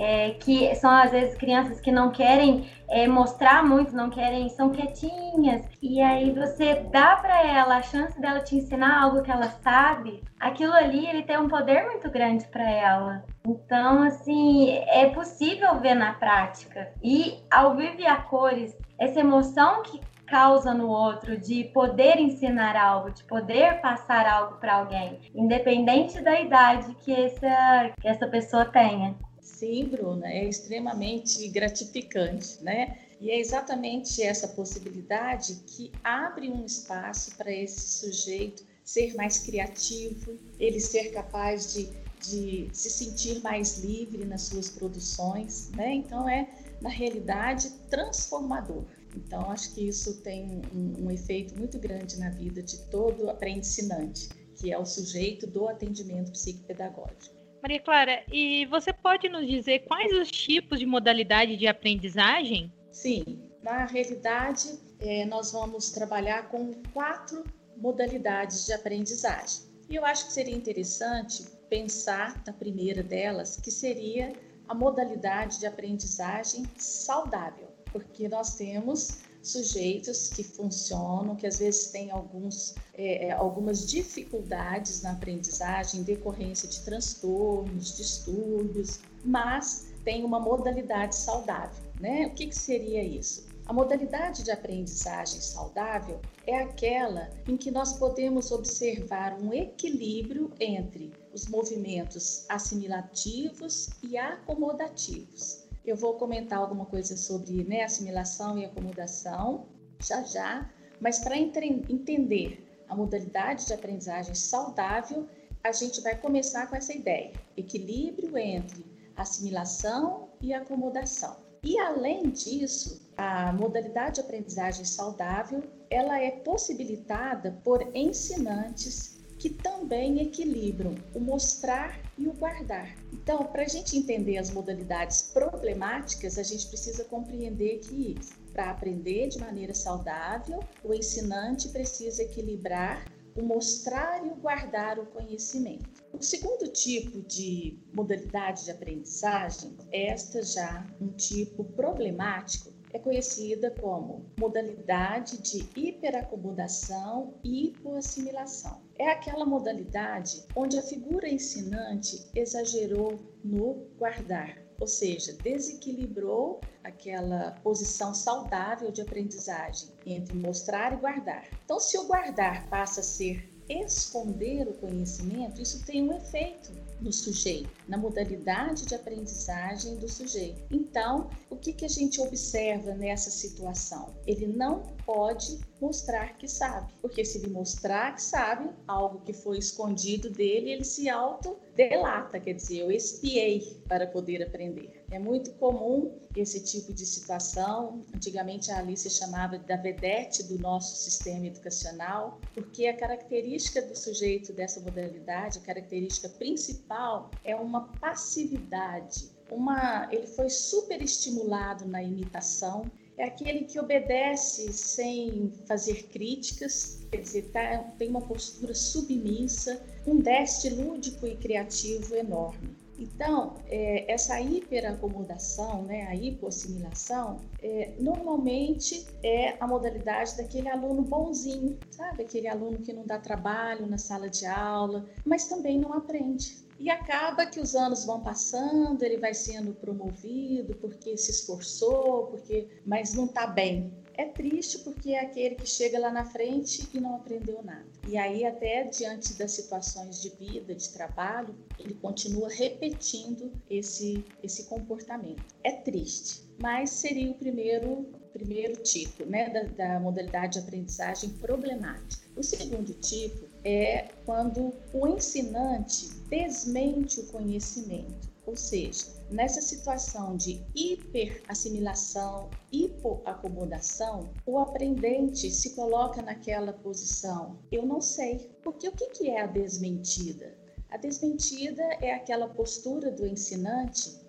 é, 0.03 0.31
que 0.31 0.75
são 0.75 0.91
às 0.91 1.13
vezes 1.13 1.37
crianças 1.37 1.81
que 1.81 1.93
não 1.93 2.11
querem 2.11 2.69
é, 2.91 3.07
mostrar 3.07 3.65
muito, 3.65 3.95
não 3.95 4.11
querem, 4.11 4.49
são 4.49 4.71
quietinhas, 4.71 5.65
e 5.81 6.01
aí 6.01 6.33
você 6.33 6.75
dá 6.91 7.17
para 7.17 7.47
ela 7.47 7.77
a 7.77 7.83
chance 7.83 8.21
dela 8.21 8.41
te 8.41 8.57
ensinar 8.57 9.01
algo 9.01 9.23
que 9.23 9.31
ela 9.31 9.49
sabe, 9.63 10.23
aquilo 10.41 10.73
ali 10.73 11.07
ele 11.07 11.23
tem 11.23 11.39
um 11.39 11.49
poder 11.49 11.87
muito 11.87 12.11
grande 12.11 12.45
para 12.49 12.69
ela. 12.69 13.25
Então, 13.47 14.03
assim, 14.03 14.71
é 14.89 15.09
possível 15.11 15.79
ver 15.79 15.95
na 15.95 16.15
prática. 16.15 16.93
E 17.03 17.39
ao 17.51 17.77
viver 17.77 18.07
a 18.07 18.17
cores, 18.17 18.77
essa 18.99 19.21
emoção 19.21 19.83
que 19.83 20.01
causa 20.27 20.73
no 20.73 20.89
outro, 20.89 21.37
de 21.37 21.65
poder 21.75 22.19
ensinar 22.19 22.75
algo, 22.75 23.11
de 23.11 23.23
poder 23.25 23.81
passar 23.83 24.27
algo 24.27 24.57
para 24.57 24.77
alguém, 24.77 25.21
independente 25.35 26.23
da 26.23 26.41
idade 26.41 26.95
que 26.95 27.13
essa, 27.13 27.93
que 28.01 28.09
essa 28.09 28.27
pessoa 28.27 28.65
tenha. 28.65 29.15
Sim, 29.43 29.89
Bruna, 29.89 30.33
é 30.33 30.49
extremamente 30.49 31.49
gratificante, 31.49 32.63
né? 32.63 32.97
E 33.21 33.31
é 33.31 33.39
exatamente 33.39 34.23
essa 34.23 34.47
possibilidade 34.47 35.57
que 35.67 35.93
abre 36.03 36.49
um 36.49 36.65
espaço 36.65 37.37
para 37.37 37.53
esse 37.53 37.99
sujeito 37.99 38.65
ser 38.85 39.15
mais 39.15 39.39
criativo, 39.39 40.39
ele 40.59 40.81
ser 40.81 41.11
capaz 41.11 41.73
de, 41.73 41.89
de 42.21 42.71
se 42.73 42.89
sentir 42.89 43.41
mais 43.41 43.79
livre 43.79 44.25
nas 44.25 44.43
suas 44.43 44.71
produções, 44.71 45.71
né? 45.71 45.93
Então 45.93 46.29
é, 46.29 46.49
na 46.81 46.89
realidade, 46.89 47.71
transformador. 47.91 48.85
Então, 49.15 49.51
acho 49.51 49.75
que 49.75 49.87
isso 49.89 50.23
tem 50.23 50.63
um, 50.73 51.07
um 51.07 51.11
efeito 51.11 51.57
muito 51.57 51.79
grande 51.79 52.19
na 52.19 52.31
vida 52.31 52.63
de 52.63 52.79
todo 52.91 53.29
aprendizante, 53.29 54.31
que 54.57 54.73
é 54.73 54.79
o 54.79 54.87
sujeito 54.87 55.47
do 55.47 55.69
atendimento 55.69 56.31
psicopedagógico. 56.33 57.42
Maria 57.63 57.81
Clara, 57.81 58.25
e 58.33 58.67
você 58.67 58.93
pode 58.93 59.29
nos 59.29 59.47
dizer 59.47 59.85
quais 59.87 60.13
os 60.13 60.31
tipos 60.31 60.81
de 60.81 60.87
modalidade 60.87 61.57
de 61.57 61.69
aprendizagem? 61.69 62.73
Sim, 62.91 63.41
na 63.63 63.87
realidade, 63.87 64.79
é, 64.99 65.25
nós 65.27 65.53
vamos 65.53 65.91
trabalhar 65.91 66.49
com 66.49 66.73
quatro 66.93 67.45
modalidades 67.77 68.67
de 68.67 68.73
aprendizagem. 68.73 69.63
E 69.89 69.95
eu 69.95 70.05
acho 70.05 70.27
que 70.27 70.33
seria 70.33 70.57
interessante 70.57 71.45
pensar 71.71 72.43
na 72.45 72.53
primeira 72.53 73.03
delas, 73.03 73.57
que 73.57 73.71
seria 73.71 74.33
a 74.69 74.75
modalidade 74.75 75.61
de 75.61 75.67
aprendizagem 75.67 76.65
saudável 76.77 77.73
porque 77.93 78.29
nós 78.29 78.55
temos 78.55 79.23
sujeitos 79.43 80.29
que 80.29 80.43
funcionam, 80.43 81.35
que 81.35 81.47
às 81.47 81.59
vezes 81.59 81.89
têm 81.89 82.11
alguns, 82.11 82.75
é, 82.95 83.27
é, 83.27 83.33
algumas 83.33 83.87
dificuldades 83.87 85.03
na 85.03 85.13
aprendizagem 85.13 86.01
em 86.01 86.05
decorrência 86.05 86.69
de 86.69 86.81
transtornos, 86.83 87.97
distúrbios, 87.97 89.01
mas 89.25 89.93
tem 90.05 90.25
uma 90.25 90.41
modalidade 90.41 91.17
saudável. 91.17 91.83
Né? 92.01 92.27
O 92.27 92.35
que, 92.35 92.47
que 92.47 92.57
seria 92.57 93.03
isso? 93.03 93.47
A 93.67 93.73
modalidade 93.73 94.43
de 94.43 94.51
aprendizagem 94.51 95.41
saudável 95.41 96.21
é 96.47 96.57
aquela 96.57 97.31
em 97.47 97.57
que 97.57 97.71
nós 97.71 97.93
podemos 97.93 98.51
observar 98.51 99.41
um 99.41 99.53
equilíbrio 99.53 100.51
entre 100.59 101.13
os 101.33 101.47
movimentos 101.47 102.45
assimilativos 102.49 103.91
e 104.03 104.19
acomodativos. 104.19 105.62
Eu 105.85 105.97
vou 105.97 106.15
comentar 106.15 106.59
alguma 106.59 106.87
coisa 106.87 107.17
sobre 107.17 107.65
né, 107.65 107.83
assimilação 107.83 108.59
e 108.59 108.65
acomodação 108.65 109.67
já 110.01 110.23
já, 110.23 110.71
mas 111.01 111.19
para 111.19 111.37
entender 111.37 112.65
a 112.89 112.95
modalidade 112.95 113.67
de 113.67 113.73
aprendizagem 113.73 114.35
saudável, 114.35 115.27
a 115.63 115.73
gente 115.73 116.01
vai 116.01 116.17
começar 116.17 116.69
com 116.69 116.77
essa 116.77 116.93
ideia: 116.93 117.33
equilíbrio 117.57 118.37
entre 118.37 118.85
assimilação 119.17 120.29
e 120.41 120.53
acomodação. 120.53 121.37
E 121.63 121.79
além 121.79 122.31
disso, 122.31 123.09
a 123.17 123.53
modalidade 123.53 124.17
de 124.17 124.21
aprendizagem 124.21 124.85
saudável, 124.85 125.63
ela 125.89 126.21
é 126.21 126.31
possibilitada 126.31 127.61
por 127.63 127.89
ensinantes 127.95 129.22
que 129.43 129.51
também 129.51 130.21
equilibram 130.21 130.95
o 131.13 131.19
mostrar 131.19 132.01
e 132.17 132.29
o 132.29 132.33
guardar. 132.33 132.95
Então, 133.13 133.43
para 133.47 133.63
a 133.63 133.69
gente 133.69 133.99
entender 133.99 134.39
as 134.39 134.53
modalidades 134.53 135.21
problemáticas, 135.21 136.39
a 136.39 136.45
gente 136.45 136.69
precisa 136.69 137.03
compreender 137.07 137.81
que 137.81 138.21
para 138.53 138.71
aprender 138.71 139.31
de 139.31 139.41
maneira 139.41 139.75
saudável, 139.75 140.61
o 140.85 140.95
ensinante 140.95 141.71
precisa 141.71 142.23
equilibrar 142.23 143.05
o 143.35 143.43
mostrar 143.43 144.25
e 144.25 144.29
o 144.29 144.37
guardar 144.37 145.01
o 145.01 145.07
conhecimento. 145.07 145.91
O 146.13 146.23
segundo 146.23 146.69
tipo 146.69 147.21
de 147.23 147.81
modalidade 147.93 148.67
de 148.67 148.71
aprendizagem, 148.71 149.77
esta 149.91 150.41
já 150.45 150.87
um 151.01 151.09
tipo 151.09 151.65
problemático, 151.65 152.73
é 152.93 152.99
conhecida 152.99 153.71
como 153.71 154.27
modalidade 154.39 155.39
de 155.39 155.69
hiperacomodação 155.77 157.35
e 157.43 157.67
hipoassimilação. 157.67 158.83
É 158.99 159.11
aquela 159.11 159.47
modalidade 159.47 160.45
onde 160.55 160.79
a 160.79 160.83
figura 160.83 161.29
ensinante 161.29 162.29
exagerou 162.35 163.19
no 163.43 163.87
guardar, 163.99 164.59
ou 164.79 164.87
seja, 164.87 165.33
desequilibrou 165.33 166.61
aquela 166.85 167.53
posição 167.63 168.15
saudável 168.15 168.91
de 168.91 169.01
aprendizagem 169.01 169.91
entre 170.05 170.37
mostrar 170.37 170.93
e 170.93 170.97
guardar. 170.97 171.47
Então, 171.65 171.81
se 171.81 171.97
o 171.99 172.07
guardar 172.07 172.69
passa 172.69 173.01
a 173.01 173.05
ser 173.05 173.51
esconder 173.69 174.69
o 174.69 174.75
conhecimento, 174.75 175.63
isso 175.63 175.85
tem 175.87 176.09
um 176.09 176.17
efeito 176.17 176.73
no 177.03 177.13
sujeito, 177.13 177.71
na 177.89 177.99
modalidade 177.99 178.87
de 178.87 178.95
aprendizagem 178.95 179.97
do 179.97 180.09
sujeito. 180.09 180.63
Então, 180.71 181.31
o 181.51 181.57
que, 181.57 181.73
que 181.73 181.85
a 181.85 181.89
gente 181.89 182.21
observa 182.21 182.95
nessa 182.95 183.31
situação? 183.31 184.15
Ele 184.27 184.47
não 184.47 184.83
pode 185.05 185.61
mostrar 185.81 186.39
que 186.39 186.47
sabe, 186.47 186.93
porque 187.03 187.25
se 187.25 187.39
ele 187.39 187.49
mostrar 187.49 188.15
que 188.15 188.23
sabe 188.23 188.71
algo 188.87 189.21
que 189.21 189.33
foi 189.33 189.59
escondido 189.59 190.31
dele, 190.31 190.71
ele 190.71 190.85
se 190.85 191.09
auto 191.09 191.57
delata, 191.75 192.39
quer 192.39 192.55
dizer, 192.55 192.79
eu 192.79 192.91
espiei 192.91 193.83
para 193.89 194.07
poder 194.07 194.43
aprender. 194.43 195.02
É 195.13 195.19
muito 195.19 195.53
comum 195.53 196.19
esse 196.35 196.65
tipo 196.65 196.91
de 196.95 197.05
situação. 197.05 198.03
Antigamente 198.15 198.71
a 198.71 198.79
Alice 198.79 199.11
chamava 199.11 199.59
da 199.59 199.77
vedete 199.77 200.43
do 200.45 200.59
nosso 200.59 200.97
sistema 200.97 201.47
educacional, 201.47 202.41
porque 202.55 202.87
a 202.87 202.97
característica 202.97 203.83
do 203.83 203.95
sujeito 203.95 204.55
dessa 204.55 204.81
modalidade, 204.81 205.59
a 205.59 205.61
característica 205.61 206.31
principal 206.31 207.31
é 207.45 207.55
uma 207.55 207.89
passividade. 208.01 209.29
Uma, 209.51 210.09
ele 210.11 210.27
foi 210.27 210.49
super 210.49 211.03
estimulado 211.03 211.85
na 211.85 212.03
imitação, 212.03 212.91
é 213.19 213.25
aquele 213.25 213.65
que 213.65 213.79
obedece 213.79 214.73
sem 214.73 215.53
fazer 215.67 216.05
críticas, 216.05 217.07
quer 217.11 217.19
dizer, 217.19 217.51
tá, 217.51 217.79
tem 217.99 218.09
uma 218.09 218.23
postura 218.23 218.75
submissa, 218.75 219.85
um 220.07 220.17
deste 220.17 220.71
lúdico 220.71 221.27
e 221.27 221.37
criativo 221.37 222.15
enorme. 222.15 222.82
Então, 223.03 223.55
é, 223.67 224.13
essa 224.13 224.41
hiperacomodação, 224.41 225.83
né, 225.85 226.07
a 226.07 226.15
hipoassimilação, 226.15 227.37
é, 227.59 227.97
normalmente 227.99 229.09
é 229.25 229.57
a 229.59 229.67
modalidade 229.67 230.37
daquele 230.37 230.69
aluno 230.69 231.03
bonzinho, 231.03 231.81
sabe? 231.91 232.23
Aquele 232.23 232.47
aluno 232.47 232.79
que 232.81 232.93
não 232.93 233.05
dá 233.05 233.19
trabalho 233.19 233.87
na 233.87 233.99
sala 233.99 234.31
de 234.31 234.47
aula, 234.47 235.05
mas 235.25 235.49
também 235.49 235.81
não 235.81 235.93
aprende. 235.93 236.63
E 236.79 236.89
acaba 236.91 237.47
que 237.47 237.61
os 237.61 237.75
anos 237.75 238.05
vão 238.05 238.23
passando, 238.23 239.03
ele 239.03 239.19
vai 239.19 239.35
sendo 239.35 239.75
promovido 239.75 240.75
porque 240.75 241.17
se 241.17 241.31
esforçou, 241.31 242.27
porque 242.27 242.69
mas 242.85 243.15
não 243.15 243.27
está 243.27 243.47
bem. 243.47 243.93
É 244.15 244.27
triste 244.27 244.79
porque 244.81 245.11
é 245.11 245.21
aquele 245.21 245.57
que 245.57 245.67
chega 245.67 245.99
lá 245.99 246.11
na 246.11 246.25
frente 246.25 246.91
e 246.93 247.01
não 247.01 247.17
aprendeu 247.17 247.63
nada. 247.63 247.87
E 248.07 248.17
aí 248.17 248.45
até 248.45 248.85
diante 248.85 249.35
das 249.35 249.53
situações 249.53 250.21
de 250.21 250.31
vida, 250.31 250.75
de 250.75 250.89
trabalho, 250.91 251.55
ele 251.79 251.95
continua 251.95 252.49
repetindo 252.49 253.53
esse 253.69 254.25
esse 254.43 254.65
comportamento. 254.65 255.55
É 255.63 255.73
triste, 255.73 256.43
mas 256.59 256.91
seria 256.91 257.31
o 257.31 257.35
primeiro 257.35 258.07
primeiro 258.33 258.83
tipo, 258.83 259.27
né, 259.27 259.51
da, 259.51 259.63
da 259.65 260.01
modalidade 260.01 260.55
de 260.55 260.61
aprendizagem 260.61 261.31
problemática. 261.35 262.27
O 262.35 262.43
segundo 262.43 262.95
tipo 262.95 263.47
é 263.63 264.09
quando 264.25 264.73
o 264.93 265.07
ensinante 265.07 266.09
desmente 266.29 267.21
o 267.21 267.27
conhecimento, 267.27 268.32
ou 268.45 268.57
seja, 268.57 269.07
nessa 269.31 269.61
situação 269.61 270.37
de 270.37 270.65
hiperassimilação, 270.75 272.51
hipoacomodação, 272.73 274.31
o 274.45 274.59
aprendente 274.59 275.49
se 275.51 275.75
coloca 275.77 276.21
naquela 276.21 276.73
posição. 276.73 277.59
Eu 277.71 277.87
não 277.87 278.01
sei. 278.01 278.51
Porque 278.63 278.89
o 278.89 278.93
que 278.93 279.31
é 279.31 279.43
a 279.43 279.47
desmentida? 279.47 280.59
A 280.91 280.97
desmentida 280.97 281.83
é 282.01 282.13
aquela 282.13 282.49
postura 282.49 283.11
do 283.11 283.27
ensinante 283.27 284.21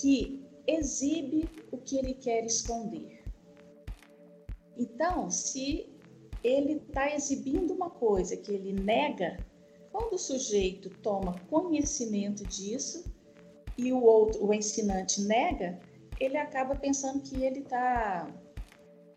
que 0.00 0.44
exibe 0.66 1.48
o 1.72 1.78
que 1.78 1.96
ele 1.96 2.14
quer 2.14 2.44
esconder. 2.44 3.24
Então, 4.76 5.30
se 5.30 5.88
ele 6.44 6.74
está 6.74 7.12
exibindo 7.14 7.72
uma 7.72 7.88
coisa 7.88 8.36
que 8.36 8.52
ele 8.52 8.72
nega, 8.74 9.38
quando 9.90 10.12
o 10.12 10.18
sujeito 10.18 10.90
toma 11.00 11.40
conhecimento 11.48 12.44
disso 12.44 13.15
e 13.76 13.92
o 13.92 14.02
outro, 14.02 14.44
o 14.44 14.52
ensinante 14.52 15.20
nega, 15.22 15.78
ele 16.18 16.36
acaba 16.36 16.74
pensando 16.74 17.20
que 17.20 17.42
ele 17.42 17.60
está 17.60 18.28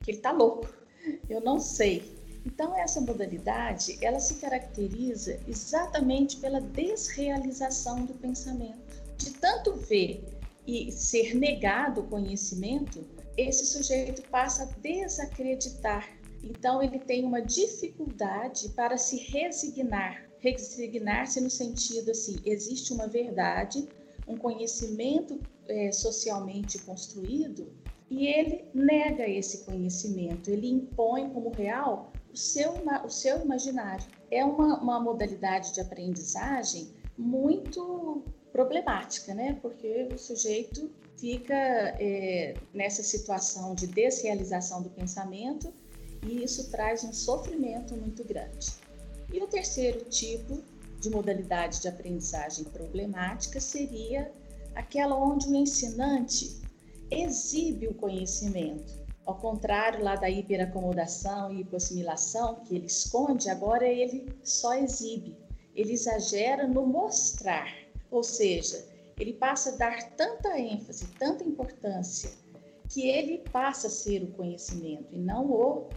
que 0.01 0.11
ele 0.11 0.17
está 0.17 0.31
louco. 0.31 0.73
Eu 1.29 1.41
não 1.41 1.59
sei. 1.59 2.17
Então 2.45 2.75
essa 2.77 3.01
modalidade, 3.01 3.97
ela 4.01 4.19
se 4.19 4.35
caracteriza 4.35 5.39
exatamente 5.47 6.37
pela 6.37 6.61
desrealização 6.61 8.05
do 8.05 8.13
pensamento. 8.13 9.03
De 9.17 9.31
tanto 9.31 9.75
ver 9.75 10.23
e 10.65 10.91
ser 10.91 11.35
negado 11.35 12.01
o 12.01 12.07
conhecimento, 12.07 13.05
esse 13.35 13.65
sujeito 13.65 14.21
passa 14.29 14.63
a 14.63 14.65
desacreditar 14.79 16.19
então, 16.43 16.81
ele 16.81 16.99
tem 16.99 17.23
uma 17.23 17.41
dificuldade 17.41 18.69
para 18.69 18.97
se 18.97 19.17
resignar. 19.17 20.27
Resignar-se 20.39 21.41
no 21.41 21.49
sentido 21.49 22.11
assim: 22.11 22.37
existe 22.45 22.93
uma 22.93 23.07
verdade, 23.07 23.87
um 24.29 24.37
conhecimento 24.37 25.39
é, 25.67 25.91
socialmente 25.91 26.77
construído, 26.79 27.67
e 28.09 28.27
ele 28.27 28.65
nega 28.73 29.27
esse 29.27 29.65
conhecimento, 29.65 30.49
ele 30.49 30.67
impõe 30.67 31.29
como 31.29 31.49
real 31.51 32.11
o 32.31 32.37
seu, 32.37 32.73
o 33.05 33.09
seu 33.09 33.41
imaginário. 33.41 34.05
É 34.31 34.43
uma, 34.43 34.79
uma 34.79 34.99
modalidade 34.99 35.73
de 35.73 35.81
aprendizagem 35.81 36.89
muito 37.17 38.23
problemática, 38.51 39.33
né? 39.33 39.57
Porque 39.61 40.07
o 40.11 40.17
sujeito 40.17 40.89
fica 41.17 41.53
é, 41.53 42.55
nessa 42.73 43.03
situação 43.03 43.75
de 43.75 43.85
desrealização 43.85 44.81
do 44.81 44.89
pensamento 44.89 45.71
e 46.23 46.43
isso 46.43 46.71
traz 46.71 47.03
um 47.03 47.13
sofrimento 47.13 47.95
muito 47.95 48.23
grande. 48.23 48.67
E 49.31 49.41
o 49.41 49.47
terceiro 49.47 50.05
tipo 50.05 50.63
de 50.99 51.09
modalidade 51.09 51.81
de 51.81 51.87
aprendizagem 51.87 52.65
problemática 52.65 53.59
seria 53.59 54.31
aquela 54.75 55.15
onde 55.15 55.47
o 55.47 55.55
ensinante 55.55 56.61
exibe 57.09 57.87
o 57.87 57.93
conhecimento. 57.93 58.99
Ao 59.25 59.35
contrário 59.35 60.03
lá 60.03 60.15
da 60.15 60.29
hiperacomodação 60.29 61.53
e 61.53 61.61
hipoassimilação, 61.61 62.63
que 62.63 62.75
ele 62.75 62.87
esconde, 62.87 63.49
agora 63.49 63.87
ele 63.87 64.33
só 64.43 64.73
exibe. 64.73 65.37
Ele 65.75 65.93
exagera 65.93 66.67
no 66.67 66.85
mostrar, 66.85 67.71
ou 68.09 68.23
seja, 68.23 68.83
ele 69.19 69.33
passa 69.33 69.71
a 69.71 69.75
dar 69.75 70.01
tanta 70.15 70.57
ênfase, 70.57 71.07
tanta 71.19 71.43
importância, 71.43 72.31
que 72.89 73.07
ele 73.07 73.43
passa 73.51 73.87
a 73.87 73.89
ser 73.91 74.23
o 74.23 74.31
conhecimento 74.31 75.13
e 75.13 75.19
não 75.19 75.45
o 75.51 75.89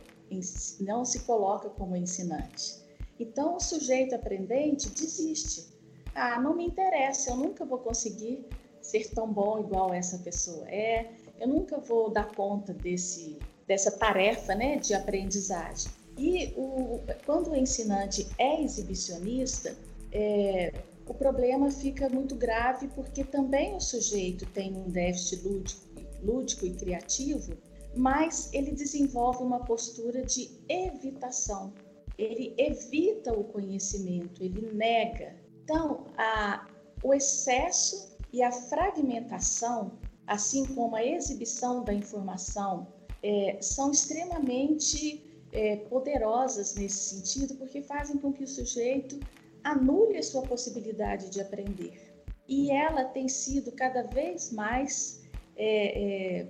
não 0.80 1.04
se 1.04 1.20
coloca 1.20 1.68
como 1.68 1.94
ensinante. 1.94 2.82
Então, 3.22 3.56
o 3.56 3.61
sujeito 3.61 4.14
aprendente 4.14 4.90
desiste. 4.90 5.66
Ah, 6.14 6.40
não 6.40 6.54
me 6.54 6.66
interessa, 6.66 7.30
eu 7.30 7.37
nunca 7.37 7.64
vou 7.64 7.78
conseguir 7.78 8.44
ser 8.80 9.08
tão 9.11 9.32
bom 9.32 9.61
igual 9.61 9.94
essa 9.94 10.18
pessoa 10.18 10.68
é, 10.68 11.08
eu 11.40 11.46
nunca 11.46 11.78
vou 11.78 12.11
dar 12.11 12.35
conta 12.35 12.74
desse, 12.74 13.38
dessa 13.66 13.90
tarefa 13.90 14.54
né, 14.54 14.76
de 14.76 14.92
aprendizagem. 14.92 15.90
E 16.18 16.52
o, 16.56 17.00
quando 17.24 17.52
o 17.52 17.56
ensinante 17.56 18.26
é 18.38 18.61
exibicionista, 18.61 19.74
é, 20.11 20.72
o 21.06 21.14
problema 21.14 21.70
fica 21.70 22.08
muito 22.08 22.35
grave 22.35 22.88
porque 22.88 23.24
também 23.24 23.74
o 23.74 23.80
sujeito 23.80 24.44
tem 24.46 24.76
um 24.76 24.90
déficit 24.90 25.46
lúdico, 25.46 25.80
lúdico 26.22 26.66
e 26.66 26.74
criativo 26.74 27.56
mas 27.94 28.52
ele 28.52 28.72
desenvolve 28.72 29.42
uma 29.42 29.61
postura 29.61 30.22
de 30.24 30.50
evitação. 30.68 31.72
Ele 32.18 32.55
evita 32.59 33.33
o 33.33 33.44
conhecimento, 33.44 34.42
ele 34.42 34.72
nega. 34.72 35.37
Então, 35.64 36.07
a, 36.16 36.66
o 37.03 37.14
excesso 37.14 38.16
e 38.33 38.42
a 38.42 38.51
fragmentação, 38.53 39.98
assim 40.27 40.64
como 40.75 40.96
a 40.96 41.05
exibição 41.05 41.85
da 41.85 41.92
informação, 41.92 42.88
é, 43.22 43.59
são 43.61 43.90
extremamente 43.90 45.33
é, 45.53 45.77
poderosas 45.77 46.75
nesse 46.75 47.14
sentido, 47.14 47.55
porque 47.57 47.83
fazem 47.83 48.18
com 48.18 48.33
que 48.33 48.44
o 48.44 48.48
sujeito 48.48 49.20
anule 49.62 50.18
a 50.18 50.22
sua 50.22 50.42
possibilidade 50.42 51.31
de 51.31 51.40
aprender. 51.40 52.12
E 52.48 52.70
ela 52.70 53.05
tem 53.05 53.29
sido 53.29 53.70
cada 53.72 54.03
vez 54.03 54.51
mais 54.53 55.22
é, 55.57 56.40
é 56.40 56.48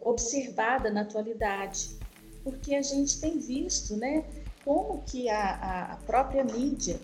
observada 0.00 0.90
na 0.90 1.02
atualidade, 1.02 1.96
porque 2.42 2.74
a 2.74 2.82
gente 2.82 3.20
tem 3.20 3.38
visto, 3.38 3.96
né, 3.96 4.24
como 4.64 5.02
que 5.02 5.28
a, 5.28 5.92
a 5.92 5.96
própria 5.98 6.44
mídia 6.44 7.00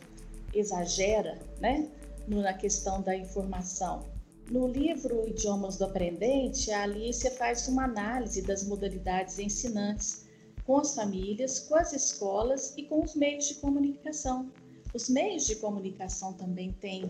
exagera, 0.54 1.38
né, 1.60 1.88
na 2.26 2.52
questão 2.52 3.02
da 3.02 3.16
informação. 3.16 4.04
No 4.50 4.66
livro 4.66 5.28
Idiomas 5.28 5.76
do 5.76 5.84
Aprendente, 5.84 6.70
a 6.70 6.82
Alicia 6.82 7.30
faz 7.32 7.68
uma 7.68 7.84
análise 7.84 8.42
das 8.42 8.64
modalidades 8.64 9.38
ensinantes 9.38 10.26
com 10.64 10.78
as 10.78 10.94
famílias, 10.94 11.60
com 11.60 11.74
as 11.74 11.92
escolas 11.92 12.74
e 12.76 12.84
com 12.84 13.02
os 13.02 13.14
meios 13.14 13.48
de 13.48 13.54
comunicação. 13.54 14.50
Os 14.94 15.08
meios 15.08 15.46
de 15.46 15.56
comunicação 15.56 16.32
também 16.32 16.72
têm 16.72 17.04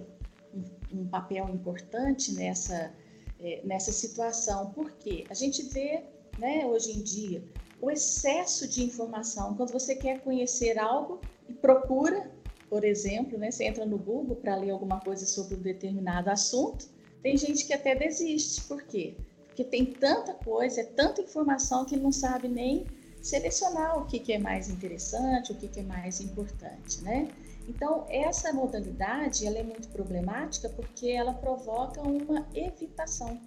um, 0.53 1.01
um 1.01 1.09
papel 1.09 1.49
importante 1.49 2.33
nessa 2.33 2.93
é, 3.41 3.61
nessa 3.65 3.93
situação, 3.93 4.73
porque 4.73 5.25
a 5.31 5.35
gente 5.35 5.63
vê, 5.63 6.03
né, 6.39 6.67
hoje 6.67 6.99
em 6.99 7.03
dia, 7.03 7.43
o 7.81 7.91
excesso 7.91 8.67
de 8.69 8.85
informação. 8.85 9.55
Quando 9.55 9.73
você 9.73 9.95
quer 9.95 10.21
conhecer 10.21 10.79
algo 10.79 11.21
e 11.49 11.53
procura, 11.53 12.31
por 12.69 12.85
exemplo, 12.85 13.39
né, 13.39 13.51
você 13.51 13.65
entra 13.65 13.87
no 13.87 13.99
Google 13.99 14.37
para 14.37 14.57
ler 14.57 14.71
alguma 14.71 15.01
coisa 15.01 15.25
sobre 15.27 15.55
um 15.55 15.61
determinado 15.61 16.31
assunto, 16.31 16.87
tem 17.23 17.37
gente 17.37 17.67
que 17.67 17.73
até 17.73 17.95
desiste. 17.95 18.63
Por 18.63 18.83
quê? 18.83 19.17
Porque 19.47 19.65
tem 19.65 19.87
tanta 19.87 20.35
coisa, 20.35 20.81
é 20.81 20.85
tanta 20.85 21.21
informação 21.21 21.85
que 21.85 21.97
não 21.97 22.13
sabe 22.13 22.49
nem 22.49 22.87
selecionar 23.23 23.99
o 23.99 24.07
que, 24.07 24.19
que 24.21 24.33
é 24.33 24.39
mais 24.39 24.69
interessante, 24.69 25.53
o 25.53 25.55
que, 25.55 25.69
que 25.69 25.81
é 25.81 25.83
mais 25.83 26.21
importante, 26.21 27.03
né? 27.03 27.29
Então, 27.69 28.07
essa 28.09 28.53
modalidade 28.53 29.47
ela 29.47 29.59
é 29.59 29.63
muito 29.63 29.89
problemática 29.89 30.69
porque 30.71 31.09
ela 31.09 31.35
provoca 31.35 32.01
uma 32.01 32.47
evitação. 32.55 33.39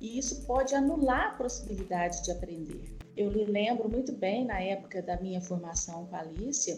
E 0.00 0.18
isso 0.18 0.42
pode 0.42 0.74
anular 0.74 1.28
a 1.28 1.34
possibilidade 1.36 2.22
de 2.22 2.30
aprender. 2.30 2.94
Eu 3.16 3.30
me 3.30 3.44
lembro 3.44 3.88
muito 3.88 4.12
bem 4.12 4.44
na 4.44 4.60
época 4.60 5.00
da 5.02 5.20
minha 5.20 5.40
formação 5.40 6.06
com 6.06 6.16
a 6.16 6.20
Alicia, 6.20 6.76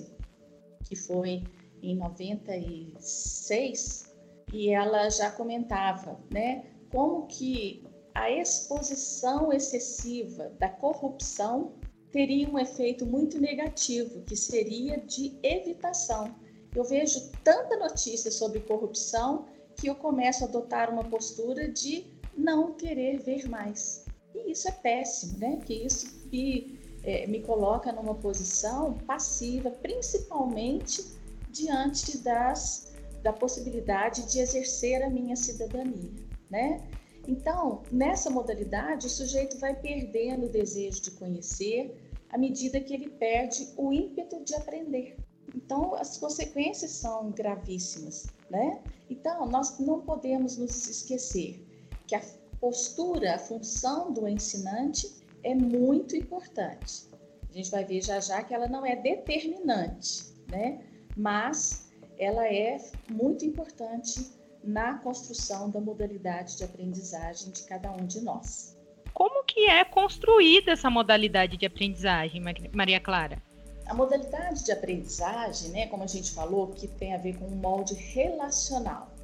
que 0.85 0.95
foi 0.95 1.43
em 1.83 1.97
96, 1.97 4.15
e 4.53 4.69
ela 4.71 5.09
já 5.09 5.31
comentava, 5.31 6.21
né, 6.33 6.65
como 6.91 7.27
que 7.27 7.85
a 8.15 8.31
exposição 8.31 9.53
excessiva 9.53 10.51
da 10.59 10.69
corrupção 10.69 11.75
teria 12.11 12.49
um 12.49 12.59
efeito 12.59 13.05
muito 13.05 13.41
negativo, 13.41 14.23
que 14.23 14.37
seria 14.37 14.99
de 14.99 15.39
evitação 15.43 16.35
eu 16.77 16.85
vejo 16.85 17.33
tanta 17.43 17.75
notícia 17.79 18.31
sobre 18.31 18.61
corrupção 18.61 19.47
que 19.75 19.87
eu 19.87 19.95
começo 19.95 20.45
a 20.45 20.47
adotar 20.47 20.93
uma 20.93 21.03
postura 21.03 21.69
de 21.69 22.05
não 22.37 22.75
querer 22.75 23.19
ver 23.19 23.49
mais. 23.49 24.05
E 24.35 24.53
isso 24.53 24.69
é 24.69 24.73
péssimo, 24.73 25.39
né? 25.39 25.59
Que 25.65 25.73
isso 25.73 26.16
me, 26.31 26.79
é, 27.03 27.27
me 27.27 27.41
coloca 27.41 27.93
numa 27.93 28.15
posição 28.15 28.95
passiva, 28.95 29.71
principalmente 29.71 31.05
diante 31.51 32.19
das, 32.19 32.95
da 33.23 33.33
possibilidade 33.33 34.31
de 34.31 34.39
exercer 34.41 35.03
a 35.03 35.11
minha 35.11 35.37
cidadania, 35.37 36.13
né? 36.51 36.83
Então, 37.27 37.83
nessa 37.91 38.31
modalidade, 38.31 39.07
o 39.07 39.11
sujeito 39.11 39.59
vai 39.59 39.75
perdendo 39.75 40.47
o 40.47 40.49
desejo 40.49 41.01
de 41.03 41.11
conhecer 41.13 41.97
à 42.31 42.39
medida 42.39 42.81
que 42.81 42.95
ele 42.95 43.09
perde 43.09 43.73
o 43.77 43.93
ímpeto 43.93 44.45
de 44.45 44.55
aprender. 44.55 45.17
Então, 45.55 45.95
as 45.95 46.19
consequências 46.19 46.91
são 46.93 47.31
gravíssimas, 47.31 48.27
né? 48.51 48.81
Então, 49.09 49.47
nós 49.47 49.79
não 49.79 50.01
podemos 50.01 50.57
nos 50.57 50.89
esquecer 50.89 51.65
que 52.07 52.15
a 52.15 52.23
postura, 52.61 53.35
a 53.35 53.39
função 53.39 54.13
do 54.13 54.29
ensinante 54.29 55.16
é 55.47 55.55
muito 55.55 56.17
importante. 56.17 57.07
A 57.49 57.53
gente 57.53 57.71
vai 57.71 57.85
ver 57.85 58.03
já 58.03 58.19
já 58.19 58.43
que 58.43 58.53
ela 58.53 58.67
não 58.67 58.85
é 58.85 58.97
determinante, 58.97 60.25
né? 60.51 60.81
Mas 61.17 61.93
ela 62.19 62.47
é 62.47 62.77
muito 63.09 63.45
importante 63.45 64.33
na 64.65 64.99
construção 64.99 65.71
da 65.71 65.81
modalidade 65.81 66.57
de 66.57 66.65
aprendizagem 66.65 67.53
de 67.53 67.63
cada 67.63 67.93
um 67.93 68.05
de 68.05 68.21
nós. 68.21 68.77
Como 69.15 69.45
que 69.45 69.67
é 69.71 69.85
construída 69.85 70.73
essa 70.73 70.91
modalidade 70.91 71.57
de 71.57 71.65
aprendizagem, 71.65 72.43
Maria 72.73 72.99
Clara? 72.99 73.41
A 73.87 73.95
modalidade 73.95 74.65
de 74.65 74.73
aprendizagem, 74.73 75.71
né, 75.71 75.87
como 75.87 76.03
a 76.03 76.09
gente 76.09 76.33
falou, 76.33 76.67
que 76.69 76.89
tem 76.89 77.15
a 77.15 77.19
ver 77.19 77.39
com 77.39 77.47
um 77.47 77.55
molde 77.55 77.95
relacional, 77.95 79.15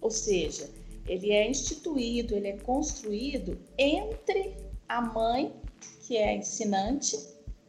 ou 0.00 0.10
seja, 0.10 0.70
ele 1.06 1.32
é 1.32 1.50
instituído, 1.50 2.36
ele 2.36 2.48
é 2.48 2.56
construído 2.58 3.58
entre 3.76 4.54
a 4.88 5.00
mãe, 5.00 5.52
que 6.00 6.16
é 6.16 6.36
ensinante, 6.36 7.18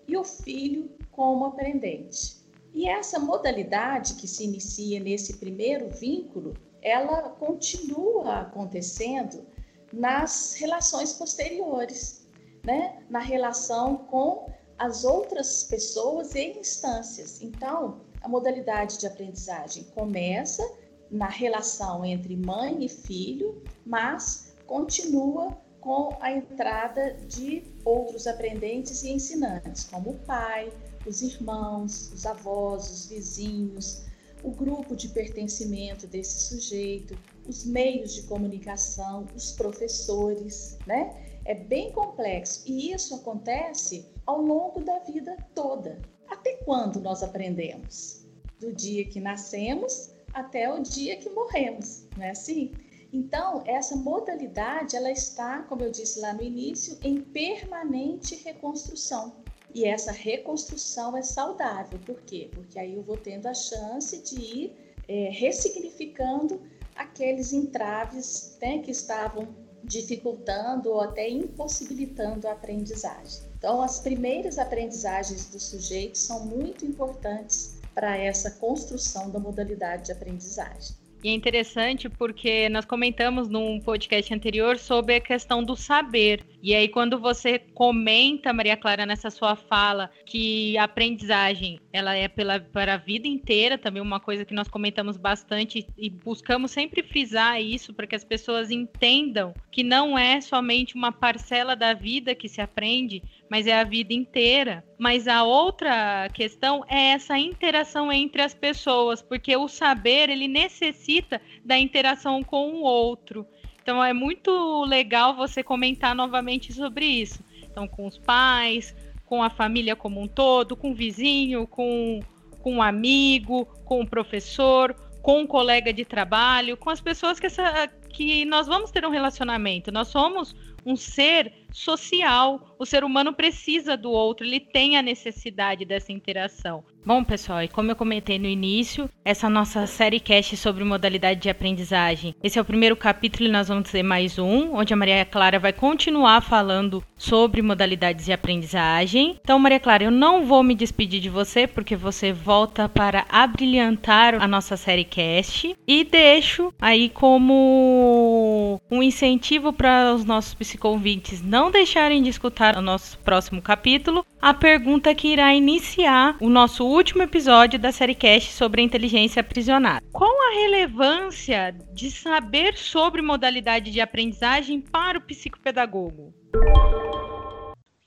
e 0.07 0.17
o 0.17 0.23
filho 0.23 0.89
como 1.11 1.45
aprendente. 1.45 2.43
E 2.73 2.87
essa 2.89 3.19
modalidade 3.19 4.15
que 4.15 4.27
se 4.27 4.43
inicia 4.43 4.99
nesse 4.99 5.37
primeiro 5.37 5.89
vínculo, 5.89 6.55
ela 6.81 7.29
continua 7.29 8.41
acontecendo 8.41 9.45
nas 9.91 10.55
relações 10.55 11.13
posteriores, 11.13 12.27
né? 12.63 13.03
na 13.09 13.19
relação 13.19 13.97
com 13.97 14.51
as 14.77 15.03
outras 15.03 15.63
pessoas 15.65 16.33
e 16.33 16.59
instâncias. 16.59 17.41
Então, 17.41 18.01
a 18.21 18.27
modalidade 18.27 18.97
de 18.97 19.05
aprendizagem 19.05 19.83
começa 19.95 20.63
na 21.11 21.27
relação 21.27 22.03
entre 22.03 22.35
mãe 22.35 22.83
e 22.83 22.89
filho, 22.89 23.61
mas 23.85 24.55
continua 24.65 25.55
com 25.83 26.15
a 26.21 26.31
entrada 26.31 27.13
de 27.27 27.61
outros 27.83 28.25
aprendentes 28.25 29.03
e 29.03 29.11
ensinantes, 29.11 29.83
como 29.83 30.11
o 30.11 30.19
pai, 30.19 30.71
os 31.05 31.21
irmãos, 31.21 32.09
os 32.13 32.25
avós, 32.25 32.89
os 32.89 33.05
vizinhos, 33.07 34.05
o 34.41 34.51
grupo 34.51 34.95
de 34.95 35.09
pertencimento 35.09 36.07
desse 36.07 36.47
sujeito, 36.47 37.17
os 37.45 37.65
meios 37.65 38.15
de 38.15 38.23
comunicação, 38.23 39.25
os 39.35 39.51
professores, 39.51 40.77
né? 40.87 41.21
É 41.43 41.53
bem 41.53 41.91
complexo 41.91 42.63
e 42.65 42.93
isso 42.93 43.15
acontece 43.15 44.05
ao 44.25 44.41
longo 44.41 44.81
da 44.81 44.99
vida 44.99 45.35
toda. 45.53 46.01
Até 46.29 46.53
quando 46.63 47.01
nós 47.01 47.21
aprendemos? 47.21 48.25
Do 48.57 48.71
dia 48.71 49.03
que 49.03 49.19
nascemos 49.19 50.11
até 50.33 50.73
o 50.73 50.81
dia 50.81 51.17
que 51.17 51.29
morremos, 51.29 52.07
não 52.15 52.23
é 52.23 52.29
assim? 52.29 52.71
Então, 53.13 53.61
essa 53.67 53.95
modalidade, 53.95 54.95
ela 54.95 55.11
está, 55.11 55.59
como 55.61 55.83
eu 55.83 55.91
disse 55.91 56.19
lá 56.19 56.33
no 56.33 56.41
início, 56.41 56.97
em 57.03 57.21
permanente 57.21 58.35
reconstrução. 58.37 59.35
E 59.71 59.85
essa 59.85 60.11
reconstrução 60.11 61.15
é 61.15 61.21
saudável, 61.21 61.99
por 61.99 62.19
quê? 62.21 62.49
Porque 62.51 62.79
aí 62.79 62.95
eu 62.95 63.03
vou 63.03 63.15
tendo 63.15 63.45
a 63.45 63.53
chance 63.53 64.17
de 64.23 64.41
ir 64.41 64.75
é, 65.07 65.29
ressignificando 65.29 66.59
aqueles 66.95 67.53
entraves 67.53 68.57
né, 68.59 68.79
que 68.79 68.89
estavam 68.89 69.47
dificultando 69.83 70.89
ou 70.89 71.01
até 71.01 71.29
impossibilitando 71.29 72.47
a 72.47 72.53
aprendizagem. 72.53 73.43
Então, 73.57 73.81
as 73.81 73.99
primeiras 73.99 74.57
aprendizagens 74.57 75.45
do 75.51 75.59
sujeito 75.59 76.17
são 76.17 76.47
muito 76.47 76.83
importantes 76.83 77.75
para 77.93 78.17
essa 78.17 78.49
construção 78.49 79.29
da 79.29 79.39
modalidade 79.39 80.07
de 80.07 80.11
aprendizagem. 80.11 81.02
E 81.23 81.29
é 81.29 81.31
interessante 81.31 82.09
porque 82.09 82.67
nós 82.67 82.83
comentamos 82.83 83.47
num 83.47 83.79
podcast 83.79 84.33
anterior 84.33 84.77
sobre 84.77 85.15
a 85.15 85.21
questão 85.21 85.63
do 85.63 85.75
saber. 85.75 86.45
E 86.63 86.73
aí, 86.73 86.87
quando 86.87 87.19
você 87.19 87.59
comenta, 87.59 88.53
Maria 88.53 88.77
Clara, 88.77 89.05
nessa 89.05 89.29
sua 89.29 89.53
fala, 89.53 90.09
que 90.25 90.77
a 90.77 90.85
aprendizagem 90.85 91.77
ela 91.91 92.15
é 92.15 92.29
pela, 92.29 92.57
para 92.57 92.93
a 92.93 92.97
vida 92.97 93.27
inteira, 93.27 93.77
também 93.77 94.01
uma 94.01 94.17
coisa 94.17 94.45
que 94.45 94.53
nós 94.53 94.69
comentamos 94.69 95.17
bastante 95.17 95.85
e 95.97 96.09
buscamos 96.09 96.71
sempre 96.71 97.03
frisar 97.03 97.61
isso 97.61 97.93
para 97.93 98.07
que 98.07 98.15
as 98.15 98.23
pessoas 98.23 98.71
entendam 98.71 99.53
que 99.69 99.83
não 99.83 100.17
é 100.17 100.39
somente 100.39 100.95
uma 100.95 101.11
parcela 101.11 101.75
da 101.75 101.93
vida 101.93 102.33
que 102.33 102.47
se 102.47 102.61
aprende, 102.61 103.21
mas 103.49 103.67
é 103.67 103.77
a 103.77 103.83
vida 103.83 104.13
inteira. 104.13 104.85
Mas 104.97 105.27
a 105.27 105.43
outra 105.43 106.29
questão 106.33 106.85
é 106.87 107.09
essa 107.09 107.37
interação 107.37 108.09
entre 108.09 108.41
as 108.41 108.53
pessoas, 108.53 109.21
porque 109.21 109.57
o 109.57 109.67
saber 109.67 110.29
ele 110.29 110.47
necessita 110.47 111.41
da 111.65 111.77
interação 111.77 112.41
com 112.41 112.71
o 112.71 112.83
outro. 112.83 113.45
Então 113.83 114.01
é 114.01 114.13
muito 114.13 114.85
legal 114.85 115.35
você 115.35 115.61
comentar 115.61 116.15
novamente 116.15 116.71
sobre 116.71 117.05
isso. 117.05 117.43
Então, 117.61 117.85
com 117.85 118.07
os 118.07 118.17
pais, 118.17 118.95
com 119.25 119.43
a 119.43 119.49
família 119.49 119.93
como 119.93 120.21
um 120.21 120.27
todo, 120.27 120.73
com 120.73 120.91
o 120.91 120.95
vizinho, 120.95 121.67
com, 121.67 122.21
com 122.61 122.75
um 122.75 122.81
amigo, 122.81 123.65
com 123.83 123.99
o 124.01 124.07
professor, 124.07 124.95
com 125.21 125.41
um 125.41 125.47
colega 125.47 125.91
de 125.91 126.05
trabalho, 126.05 126.77
com 126.77 126.89
as 126.89 127.01
pessoas 127.01 127.41
que, 127.41 127.47
essa, 127.47 127.89
que 128.09 128.45
nós 128.45 128.67
vamos 128.67 128.89
ter 128.89 129.05
um 129.05 129.09
relacionamento. 129.09 129.91
Nós 129.91 130.07
somos 130.07 130.55
um 130.85 130.95
ser 130.95 131.51
social. 131.73 132.75
O 132.77 132.85
ser 132.85 133.03
humano 133.03 133.33
precisa 133.33 133.97
do 133.97 134.11
outro, 134.11 134.45
ele 134.45 134.59
tem 134.59 134.97
a 134.97 135.01
necessidade 135.01 135.85
dessa 135.85 136.11
interação. 136.11 136.83
Bom, 137.05 137.21
pessoal, 137.21 137.61
e 137.61 137.67
como 137.67 137.91
eu 137.91 137.97
comentei 137.97 138.39
no 138.39 138.47
início, 138.47 139.09
essa 139.25 139.49
nossa 139.49 139.85
série 139.85 140.21
cast 140.21 140.55
sobre 140.55 140.85
modalidade 140.85 141.41
de 141.41 141.49
aprendizagem. 141.49 142.33
Esse 142.41 142.57
é 142.57 142.61
o 142.61 142.65
primeiro 142.65 142.95
capítulo 142.95 143.49
e 143.49 143.51
nós 143.51 143.67
vamos 143.67 143.91
ter 143.91 144.03
mais 144.03 144.39
um, 144.39 144.73
onde 144.75 144.93
a 144.93 144.95
Maria 144.95 145.25
Clara 145.25 145.59
vai 145.59 145.73
continuar 145.73 146.39
falando 146.39 147.03
sobre 147.17 147.61
modalidades 147.61 148.25
de 148.25 148.31
aprendizagem. 148.31 149.37
Então, 149.41 149.59
Maria 149.59 149.81
Clara, 149.81 150.05
eu 150.05 150.11
não 150.11 150.45
vou 150.45 150.63
me 150.63 150.73
despedir 150.73 151.19
de 151.19 151.29
você, 151.29 151.67
porque 151.67 151.95
você 151.95 152.31
volta 152.31 152.87
para 152.87 153.25
abrilhantar 153.27 154.41
a 154.41 154.47
nossa 154.47 154.77
série 154.77 155.03
cast 155.03 155.75
e 155.85 156.03
deixo 156.05 156.73
aí 156.79 157.09
como 157.09 158.79
um 158.89 159.03
incentivo 159.03 159.73
para 159.73 160.13
os 160.13 160.23
nossos 160.23 160.53
psiconvintes 160.73 161.41
não 161.41 161.69
deixarem 161.69 162.23
de 162.23 162.29
escutar 162.29 162.75
o 162.77 162.81
nosso 162.81 163.17
próximo 163.19 163.61
capítulo, 163.61 164.25
a 164.41 164.53
pergunta 164.53 165.13
que 165.13 165.27
irá 165.27 165.53
iniciar 165.53 166.35
o 166.41 166.49
nosso 166.49 166.83
último 166.85 167.21
episódio 167.21 167.77
da 167.77 167.91
série 167.91 168.15
Cast 168.15 168.53
sobre 168.53 168.81
a 168.81 168.83
inteligência 168.83 169.41
aprisionada. 169.41 170.03
Qual 170.11 170.31
a 170.31 170.55
relevância 170.55 171.75
de 171.93 172.09
saber 172.09 172.75
sobre 172.75 173.21
modalidade 173.21 173.91
de 173.91 174.01
aprendizagem 174.01 174.81
para 174.81 175.19
o 175.19 175.21
psicopedagogo? 175.21 176.33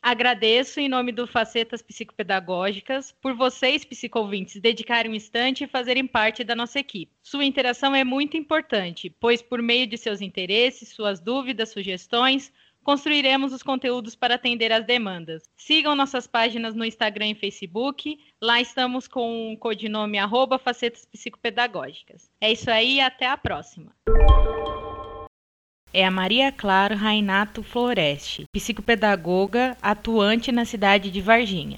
Agradeço 0.07 0.79
em 0.79 0.89
nome 0.89 1.11
do 1.11 1.27
Facetas 1.27 1.83
Psicopedagógicas 1.83 3.11
por 3.21 3.35
vocês, 3.35 3.85
psicovintes, 3.85 4.61
dedicarem 4.61 5.11
um 5.11 5.15
instante 5.17 5.65
e 5.65 5.67
fazerem 5.67 6.07
parte 6.07 6.45
da 6.45 6.55
nossa 6.55 6.79
equipe. 6.79 7.11
Sua 7.21 7.45
interação 7.45 7.93
é 7.93 8.05
muito 8.05 8.37
importante, 8.37 9.11
pois 9.11 9.43
por 9.43 9.61
meio 9.61 9.85
de 9.85 9.99
seus 9.99 10.21
interesses, 10.21 10.91
suas 10.91 11.19
dúvidas, 11.19 11.71
sugestões, 11.71 12.53
construiremos 12.85 13.53
os 13.53 13.65
conteúdos 13.65 14.15
para 14.15 14.37
atender 14.37 14.71
às 14.71 14.87
demandas. 14.87 15.51
Sigam 15.57 15.97
nossas 15.97 16.25
páginas 16.25 16.73
no 16.73 16.85
Instagram 16.85 17.31
e 17.31 17.35
Facebook. 17.35 18.17
Lá 18.41 18.61
estamos 18.61 19.09
com 19.09 19.55
o 19.55 19.59
codinome 19.59 20.19
arroba 20.19 20.57
facetas 20.57 21.05
psicopedagógicas. 21.05 22.31
É 22.41 22.53
isso 22.53 22.71
aí, 22.71 23.01
até 23.01 23.27
a 23.27 23.37
próxima. 23.37 23.93
É 25.99 26.05
a 26.05 26.11
Maria 26.11 26.53
Clara 26.53 26.95
Rainato 26.95 27.63
Floreste, 27.63 28.45
psicopedagoga 28.53 29.75
atuante 29.81 30.53
na 30.53 30.67
cidade 30.67 31.11
de 31.11 31.23
Varginha. 31.23 31.75